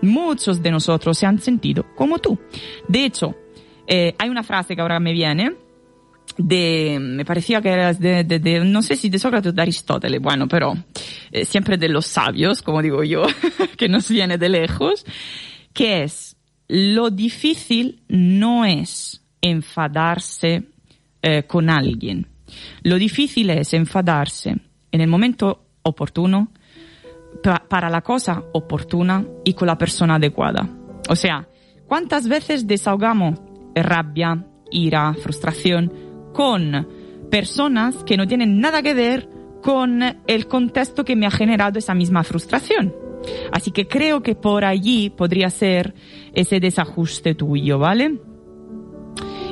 muchos 0.00 0.62
de 0.62 0.70
nosotros 0.70 1.18
se 1.18 1.26
han 1.26 1.38
sentido 1.40 1.84
como 1.94 2.18
tú. 2.18 2.38
De 2.88 3.04
hecho, 3.04 3.34
eh, 3.86 4.14
hay 4.18 4.28
una 4.28 4.42
frase 4.42 4.74
que 4.74 4.80
ahora 4.80 4.98
me 4.98 5.12
viene, 5.12 5.56
de, 6.38 6.98
me 7.00 7.24
parecía 7.24 7.60
que 7.60 7.68
era 7.70 7.92
de, 7.92 8.24
de, 8.24 8.38
de, 8.38 8.64
no 8.64 8.82
sé 8.82 8.96
si 8.96 9.08
de 9.10 9.18
Sócrates 9.18 9.50
o 9.50 9.52
de 9.54 9.62
Aristóteles, 9.62 10.20
bueno, 10.20 10.46
pero 10.48 10.74
eh, 11.30 11.44
siempre 11.44 11.76
de 11.76 11.88
los 11.88 12.06
sabios, 12.06 12.62
como 12.62 12.82
digo 12.82 13.02
yo, 13.04 13.26
que 13.76 13.88
nos 13.88 14.08
viene 14.08 14.38
de 14.38 14.48
lejos, 14.48 15.04
que 15.72 16.02
es, 16.02 16.36
lo 16.68 17.10
difícil 17.10 18.02
no 18.08 18.64
es 18.64 19.22
enfadarse 19.42 20.64
eh, 21.22 21.42
con 21.44 21.70
alguien, 21.70 22.26
lo 22.82 22.96
difícil 22.96 23.50
es 23.50 23.72
enfadarse 23.74 24.56
en 24.92 25.00
el 25.00 25.08
momento 25.08 25.64
oportuno, 25.82 26.50
pa- 27.42 27.64
para 27.68 27.88
la 27.88 28.00
cosa 28.02 28.42
oportuna 28.52 29.24
y 29.44 29.54
con 29.54 29.66
la 29.68 29.78
persona 29.78 30.16
adecuada. 30.16 30.68
O 31.08 31.14
sea, 31.16 31.46
¿cuántas 31.86 32.26
veces 32.28 32.66
desahogamos 32.66 33.38
rabia, 33.74 34.44
ira, 34.72 35.14
frustración 35.14 35.92
con 36.32 36.88
personas 37.30 38.02
que 38.04 38.16
no 38.16 38.26
tienen 38.26 38.60
nada 38.60 38.82
que 38.82 38.94
ver 38.94 39.28
con 39.62 40.02
el 40.26 40.46
contexto 40.46 41.04
que 41.04 41.16
me 41.16 41.26
ha 41.26 41.30
generado 41.30 41.78
esa 41.78 41.94
misma 41.94 42.24
frustración? 42.24 42.94
Así 43.52 43.70
que 43.70 43.86
creo 43.86 44.22
que 44.22 44.34
por 44.34 44.64
allí 44.64 45.10
podría 45.10 45.50
ser 45.50 45.94
ese 46.32 46.58
desajuste 46.60 47.34
tuyo, 47.34 47.78
¿vale? 47.78 48.18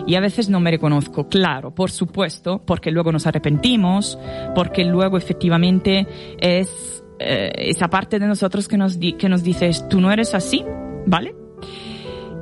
y 0.07 0.14
a 0.14 0.20
veces 0.20 0.49
no 0.49 0.59
me 0.59 0.70
reconozco. 0.70 1.29
Claro, 1.29 1.74
por 1.74 1.91
supuesto, 1.91 2.62
porque 2.64 2.91
luego 2.91 3.12
nos 3.12 3.26
arrepentimos, 3.26 4.18
porque 4.55 4.83
luego 4.85 5.18
efectivamente 5.18 6.07
es 6.41 7.05
eh, 7.18 7.51
esa 7.55 7.89
parte 7.91 8.18
de 8.18 8.26
nosotros 8.26 8.68
que 8.68 8.79
nos, 8.79 8.99
di- 8.99 9.12
que 9.14 9.29
nos 9.29 9.43
dice, 9.43 9.70
tú 9.91 10.01
no 10.01 10.11
eres 10.11 10.35
así, 10.35 10.64
¿vale? 11.05 11.35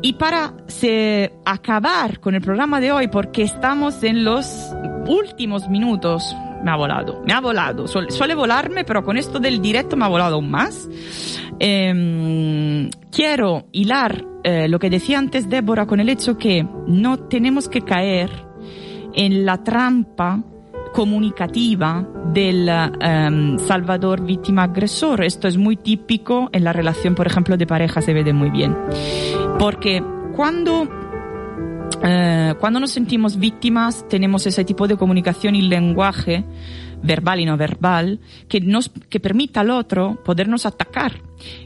Y 0.03 0.15
para 0.15 0.55
se, 0.67 1.33
acabar 1.45 2.21
con 2.21 2.35
el 2.35 2.41
programa 2.41 2.81
de 2.81 2.93
hoy, 2.93 3.09
porque 3.09 3.43
estamos 3.43 4.03
en 4.03 4.25
los 4.25 4.47
últimos 5.07 5.69
minutos, 5.69 6.35
me 6.63 6.71
ha 6.71 6.77
volado, 6.77 7.23
me 7.27 7.33
ha 7.33 7.41
volado. 7.41 7.87
Suele, 7.89 8.35
volarme, 8.35 8.85
pero 8.85 9.05
con 9.05 9.17
esto 9.17 9.39
del 9.39 9.61
directo 9.61 9.97
me 9.97 10.05
ha 10.05 10.09
volado 10.09 10.37
aún 10.37 10.51
más. 10.51 10.89
Em, 11.59 12.91
quiero 13.11 13.67
hilar 13.73 14.25
eh, 14.45 14.69
lo 14.69 14.79
que 14.79 14.91
decía 14.91 15.19
antes 15.19 15.49
Débora 15.49 15.87
con 15.87 16.01
el 16.01 16.09
hecho 16.09 16.37
que 16.37 16.67
no 16.87 17.19
tenemos 17.19 17.69
que 17.69 17.81
caer 17.81 18.31
en 19.15 19.47
la 19.47 19.65
trampa 19.65 20.43
comunicativa 20.97 22.09
del 22.33 22.71
em, 22.71 23.59
salvador 23.59 24.23
víctima 24.23 24.63
agresor. 24.63 25.23
Esto 25.25 25.47
es 25.47 25.59
muy 25.59 25.77
típico 25.77 26.49
en 26.53 26.65
la 26.65 26.73
relación, 26.73 27.15
por 27.15 27.27
ejemplo, 27.27 27.59
de 27.59 27.67
pareja, 27.67 28.01
se 28.01 28.15
ve 28.15 28.33
muy 28.33 28.49
bien. 28.49 28.75
Porque 29.59 30.03
cuando, 30.35 30.89
eh, 32.03 32.55
cuando 32.59 32.81
nos 32.81 32.93
sentimos 32.93 33.37
víctimas, 33.37 34.09
tenemos 34.09 34.47
ese 34.47 34.65
tipo 34.65 34.89
de 34.89 34.97
comunicación 34.97 35.55
y 35.55 35.61
lenguaje 35.61 36.45
verbal 37.07 37.41
y 37.41 37.45
no 37.45 37.57
verbal 37.57 38.21
que 38.49 38.61
nos 38.61 38.91
que 39.09 39.21
permita 39.21 39.61
al 39.61 39.71
otro 39.71 40.23
podernos 40.25 40.67
atacar 40.67 41.23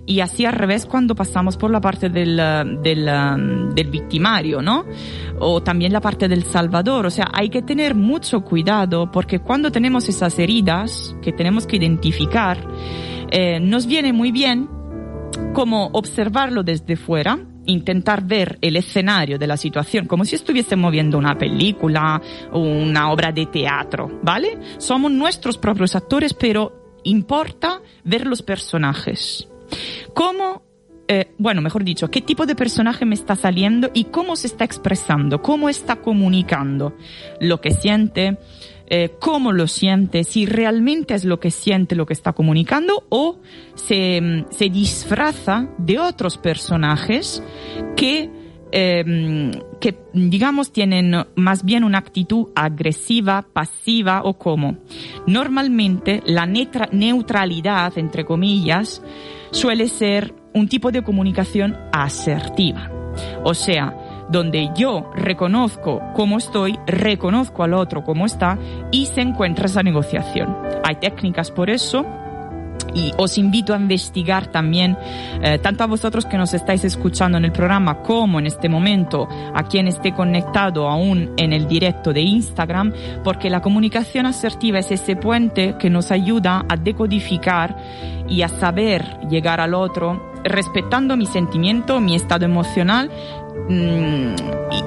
y 0.07 0.21
así 0.21 0.45
al 0.45 0.55
revés 0.55 0.87
cuando 0.87 1.15
pasamos 1.15 1.57
por 1.57 1.71
la 1.71 1.81
parte 1.81 2.09
del, 2.09 2.39
eh, 2.39 2.65
del, 2.83 3.09
eh, 3.09 3.73
del 3.75 3.89
victimario, 3.89 4.61
¿no? 4.63 4.85
O 5.39 5.63
también 5.63 5.93
la 5.93 6.01
parte 6.01 6.29
del 6.29 6.45
salvador. 6.45 7.07
O 7.07 7.11
sea, 7.11 7.29
hay 7.33 7.49
que 7.49 7.63
tener 7.63 7.95
mucho 7.95 8.43
cuidado 8.43 9.11
porque 9.11 9.39
cuando 9.39 9.71
tenemos 9.71 10.09
esas 10.09 10.39
heridas 10.39 11.15
que 11.23 11.33
tenemos 11.33 11.67
que 11.67 11.77
identificar, 11.77 12.59
eh, 13.31 13.61
nos 13.61 13.87
viene 13.87 14.13
muy 14.13 14.33
bien 14.33 14.69
como 15.53 15.87
observarlo 15.93 16.63
desde 16.63 16.97
fuera, 16.97 17.39
intentar 17.71 18.25
ver 18.25 18.59
el 18.61 18.77
escenario 18.77 19.39
de 19.39 19.47
la 19.47 19.57
situación 19.57 20.07
como 20.07 20.25
si 20.25 20.35
estuviésemos 20.35 20.91
viendo 20.93 21.19
una 21.19 21.39
película 21.39 22.21
o 22.53 22.61
una 22.61 23.11
obra 23.11 23.33
de 23.33 23.47
teatro, 23.47 24.21
¿vale? 24.23 24.59
Somos 24.79 25.11
nuestros 25.11 25.59
propios 25.59 25.97
actores, 25.97 26.35
pero 26.35 26.99
importa 27.05 27.81
ver 28.05 28.27
los 28.27 28.43
personajes. 28.43 29.49
¿Cómo 30.15 30.71
eh, 31.13 31.35
bueno, 31.39 31.61
mejor 31.61 31.83
dicho, 31.83 32.09
qué 32.09 32.21
tipo 32.21 32.47
de 32.47 32.55
personaje 32.55 33.05
me 33.05 33.17
está 33.17 33.35
saliendo 33.35 33.91
y 33.93 34.05
cómo 34.05 34.37
se 34.37 34.47
está 34.47 34.63
expresando, 34.63 35.43
cómo 35.43 35.69
está 35.69 35.97
comunicando 35.97 36.97
lo 37.41 37.61
que 37.61 37.73
siente, 37.73 38.39
eh, 38.93 39.15
cómo 39.21 39.53
lo 39.53 39.69
siente, 39.69 40.25
si 40.25 40.47
realmente 40.47 41.15
es 41.15 41.25
lo 41.25 41.39
que 41.39 41.53
siente 41.53 41.95
lo 41.95 42.07
que 42.07 42.13
está 42.13 42.33
comunicando 42.33 43.05
o 43.09 43.39
se, 43.75 44.21
mm, 44.21 44.47
se 44.51 44.69
disfraza 44.69 45.69
de 45.79 46.01
otros 46.01 46.37
personajes 46.39 47.41
que, 47.97 48.29
eh, 48.73 49.53
que, 49.81 49.97
digamos, 50.13 50.73
tienen 50.73 51.15
más 51.37 51.65
bien 51.65 51.85
una 51.85 51.99
actitud 51.99 52.49
agresiva, 52.57 53.47
pasiva 53.53 54.23
o 54.25 54.35
como. 54.37 54.79
Normalmente 55.27 56.23
la 56.27 56.47
neutra- 56.47 56.89
neutralidad, 56.91 57.97
entre 57.97 58.25
comillas, 58.25 59.03
suele 59.53 59.87
ser 59.89 60.35
un 60.53 60.69
tipo 60.69 60.91
de 60.91 61.03
comunicación 61.03 61.77
asertiva. 61.93 62.91
O 63.45 63.55
sea, 63.55 63.97
donde 64.31 64.71
yo 64.77 65.11
reconozco 65.15 66.01
cómo 66.15 66.39
estoy, 66.39 66.79
reconozco 66.87 67.63
al 67.63 67.75
otro 67.75 68.05
cómo 68.05 68.27
está 68.27 68.59
y 68.91 69.07
se 69.07 69.21
encuentra 69.21 69.67
esa 69.67 69.83
negociación. 69.83 70.57
Hay 70.85 70.97
técnicas 70.97 71.51
por 71.51 71.69
eso 71.69 72.07
y 72.95 73.13
os 73.17 73.39
invito 73.39 73.75
a 73.75 73.77
investigar 73.77 74.49
también, 74.49 74.97
eh, 75.43 75.59
tanto 75.59 75.85
a 75.85 75.87
vosotros 75.87 76.27
que 76.27 76.39
nos 76.39 76.55
estáis 76.55 76.85
escuchando 76.85 77.39
en 77.39 77.45
el 77.45 77.53
programa 77.53 78.03
como 78.03 78.39
en 78.39 78.47
este 78.47 78.69
momento 78.69 79.29
a 79.55 79.63
quien 79.65 79.87
esté 79.89 80.13
conectado 80.13 80.89
aún 80.89 81.33
en 81.37 81.53
el 81.53 81.69
directo 81.69 82.13
de 82.13 82.23
Instagram, 82.23 82.93
porque 83.23 83.51
la 83.51 83.61
comunicación 83.63 84.27
asertiva 84.27 84.79
es 84.79 84.91
ese 84.91 85.17
puente 85.17 85.77
que 85.79 85.91
nos 85.91 86.11
ayuda 86.11 86.65
a 86.69 86.77
decodificar 86.77 87.77
y 88.29 88.43
a 88.43 88.49
saber 88.49 89.19
llegar 89.29 89.61
al 89.61 89.75
otro 89.75 90.31
respetando 90.45 91.17
mi 91.17 91.27
sentimiento, 91.27 92.01
mi 92.01 92.15
estado 92.15 92.45
emocional 92.45 93.11
mm, 93.69 94.35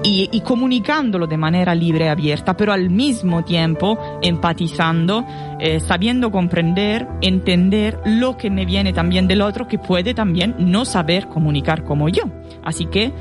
y, 0.03 0.41
comunicándolo 0.41 1.27
de 1.27 1.37
manera 1.37 1.73
libre 1.75 2.05
y 2.05 2.07
abierta, 2.07 2.55
pero 2.55 2.73
al 2.73 2.89
mismo 2.89 3.43
tiempo 3.43 3.97
empatizando, 4.21 5.25
eh, 5.59 5.79
sabiendo 5.79 6.31
comprender, 6.31 7.07
entender 7.21 7.99
lo 8.05 8.37
que 8.37 8.49
me 8.49 8.65
viene 8.65 8.93
también 8.93 9.27
del 9.27 9.41
otro 9.41 9.67
que 9.67 9.79
puede 9.79 10.13
también 10.13 10.55
no 10.59 10.85
saber 10.85 11.27
comunicar 11.27 11.83
como 11.83 12.09
yo. 12.09 12.23
Así 12.63 12.85
que 12.85 13.11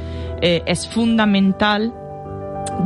eh, 0.41 0.63
es 0.67 0.89
fundamental 0.89 1.93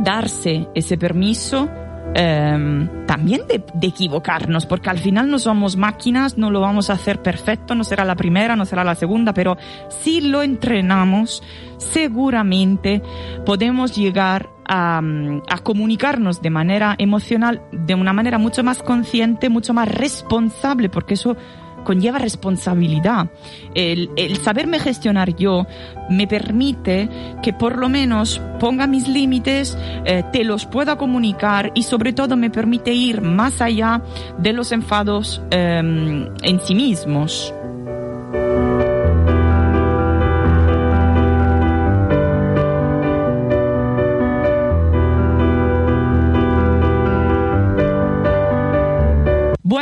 darse 0.03 0.67
ese 0.75 0.97
permiso 0.97 1.69
eh, 2.13 2.89
también 3.05 3.41
de, 3.47 3.63
equivocarnos, 3.87 4.65
porque 4.65 4.89
al 4.89 4.97
final 4.97 5.29
no 5.29 5.39
somos 5.39 5.77
máquinas, 5.77 6.37
no 6.37 6.51
lo 6.51 6.59
vamos 6.61 6.89
a 6.89 6.93
hacer 6.93 7.21
perfecto, 7.21 7.75
no 7.75 7.83
será 7.83 8.05
la 8.05 8.15
primera, 8.15 8.55
no 8.55 8.65
será 8.65 8.83
la 8.83 8.95
segunda, 8.95 9.33
pero 9.33 9.57
si 9.89 10.21
lo 10.21 10.41
entrenamos, 10.41 11.43
seguramente 11.77 13.01
podemos 13.45 13.95
llegar 13.95 14.49
a 14.69 15.01
comunicarnos 15.63 16.41
de 16.41 16.49
manera 16.49 16.95
emocional, 16.97 17.61
de 17.71 17.95
una 17.95 18.11
manera 18.11 18.37
mucho 18.37 18.63
más 18.63 18.83
consciente, 18.83 19.47
mucho 19.47 19.73
más 19.73 19.87
responsable, 19.87 20.89
porque 20.89 21.13
eso 21.13 21.37
conlleva 21.87 22.19
responsabilidad. 22.19 23.29
El, 23.73 24.09
el 24.17 24.35
saberme 24.35 24.77
gestionar 24.77 25.37
yo 25.37 25.65
me 26.09 26.27
permite 26.27 27.07
que 27.41 27.53
por 27.53 27.77
lo 27.77 27.87
menos 27.87 28.41
ponga 28.59 28.87
mis 28.87 29.07
límites, 29.07 29.77
eh, 30.03 30.23
te 30.33 30.43
los 30.43 30.65
pueda 30.65 30.97
comunicar 30.97 31.71
y 31.75 31.83
sobre 31.83 32.11
todo 32.11 32.35
me 32.35 32.49
permite 32.49 32.93
ir 32.93 33.21
más 33.21 33.61
allá 33.61 34.01
de 34.37 34.51
los 34.51 34.73
enfados 34.73 35.41
eh, 35.49 35.77
en 35.79 36.59
sí 36.59 36.75
mismos. 36.75 37.53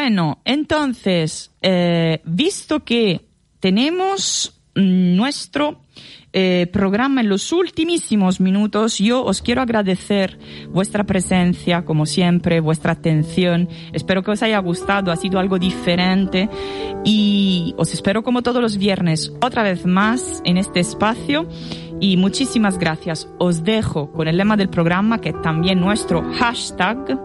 Bueno, 0.08 0.39
entonces, 0.45 1.51
eh, 1.64 2.22
visto 2.26 2.84
que 2.84 3.26
tenemos 3.60 4.62
nuestro 4.76 5.82
eh, 6.32 6.70
programa 6.72 7.22
en 7.22 7.30
los 7.30 7.51
ultimísimos 7.51 8.39
minutos, 8.39 8.99
yo 8.99 9.24
os 9.24 9.41
quiero 9.41 9.64
agradecer 9.64 10.38
vuestra 10.70 11.06
presencia, 11.06 11.86
como 11.86 12.06
siempre, 12.06 12.60
vuestra 12.60 12.91
atención. 12.91 13.68
Espero 13.93 14.22
que 14.22 14.30
os 14.30 14.43
haya 14.43 14.60
gustado, 14.60 15.12
ha 15.12 15.16
sido 15.16 15.39
algo 15.39 15.58
diferente 15.58 16.49
y 17.03 17.74
os 17.76 17.91
espero 17.91 18.22
como 18.22 18.43
todos 18.43 18.62
los 18.62 18.78
viernes 18.78 19.34
otra 19.41 19.64
vez 19.64 19.88
más 19.88 20.43
en 20.45 20.58
este 20.58 20.82
espacio. 20.82 21.49
Y 21.99 22.18
muchísimas 22.18 22.78
gracias. 22.78 23.28
Os 23.39 23.64
dejo 23.64 24.12
con 24.12 24.28
el 24.28 24.38
lema 24.38 24.56
del 24.56 24.70
programa, 24.70 25.20
que 25.20 25.30
es 25.30 25.41
también 25.41 25.80
nuestro 25.80 26.22
hashtag, 26.34 27.20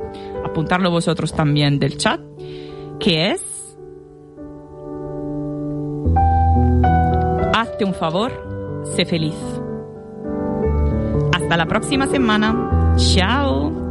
apuntarlo 0.47 0.91
vosotros 0.91 1.35
también 1.35 1.79
del 1.79 1.99
chat, 1.99 2.21
que 3.01 3.33
es... 3.33 3.77
Hazte 7.55 7.85
un 7.85 7.95
favor, 7.95 8.85
sé 8.95 9.05
feliz. 9.05 9.35
Hasta 11.33 11.57
la 11.57 11.67
próxima 11.67 12.07
semana. 12.07 12.95
Chao. 12.97 13.90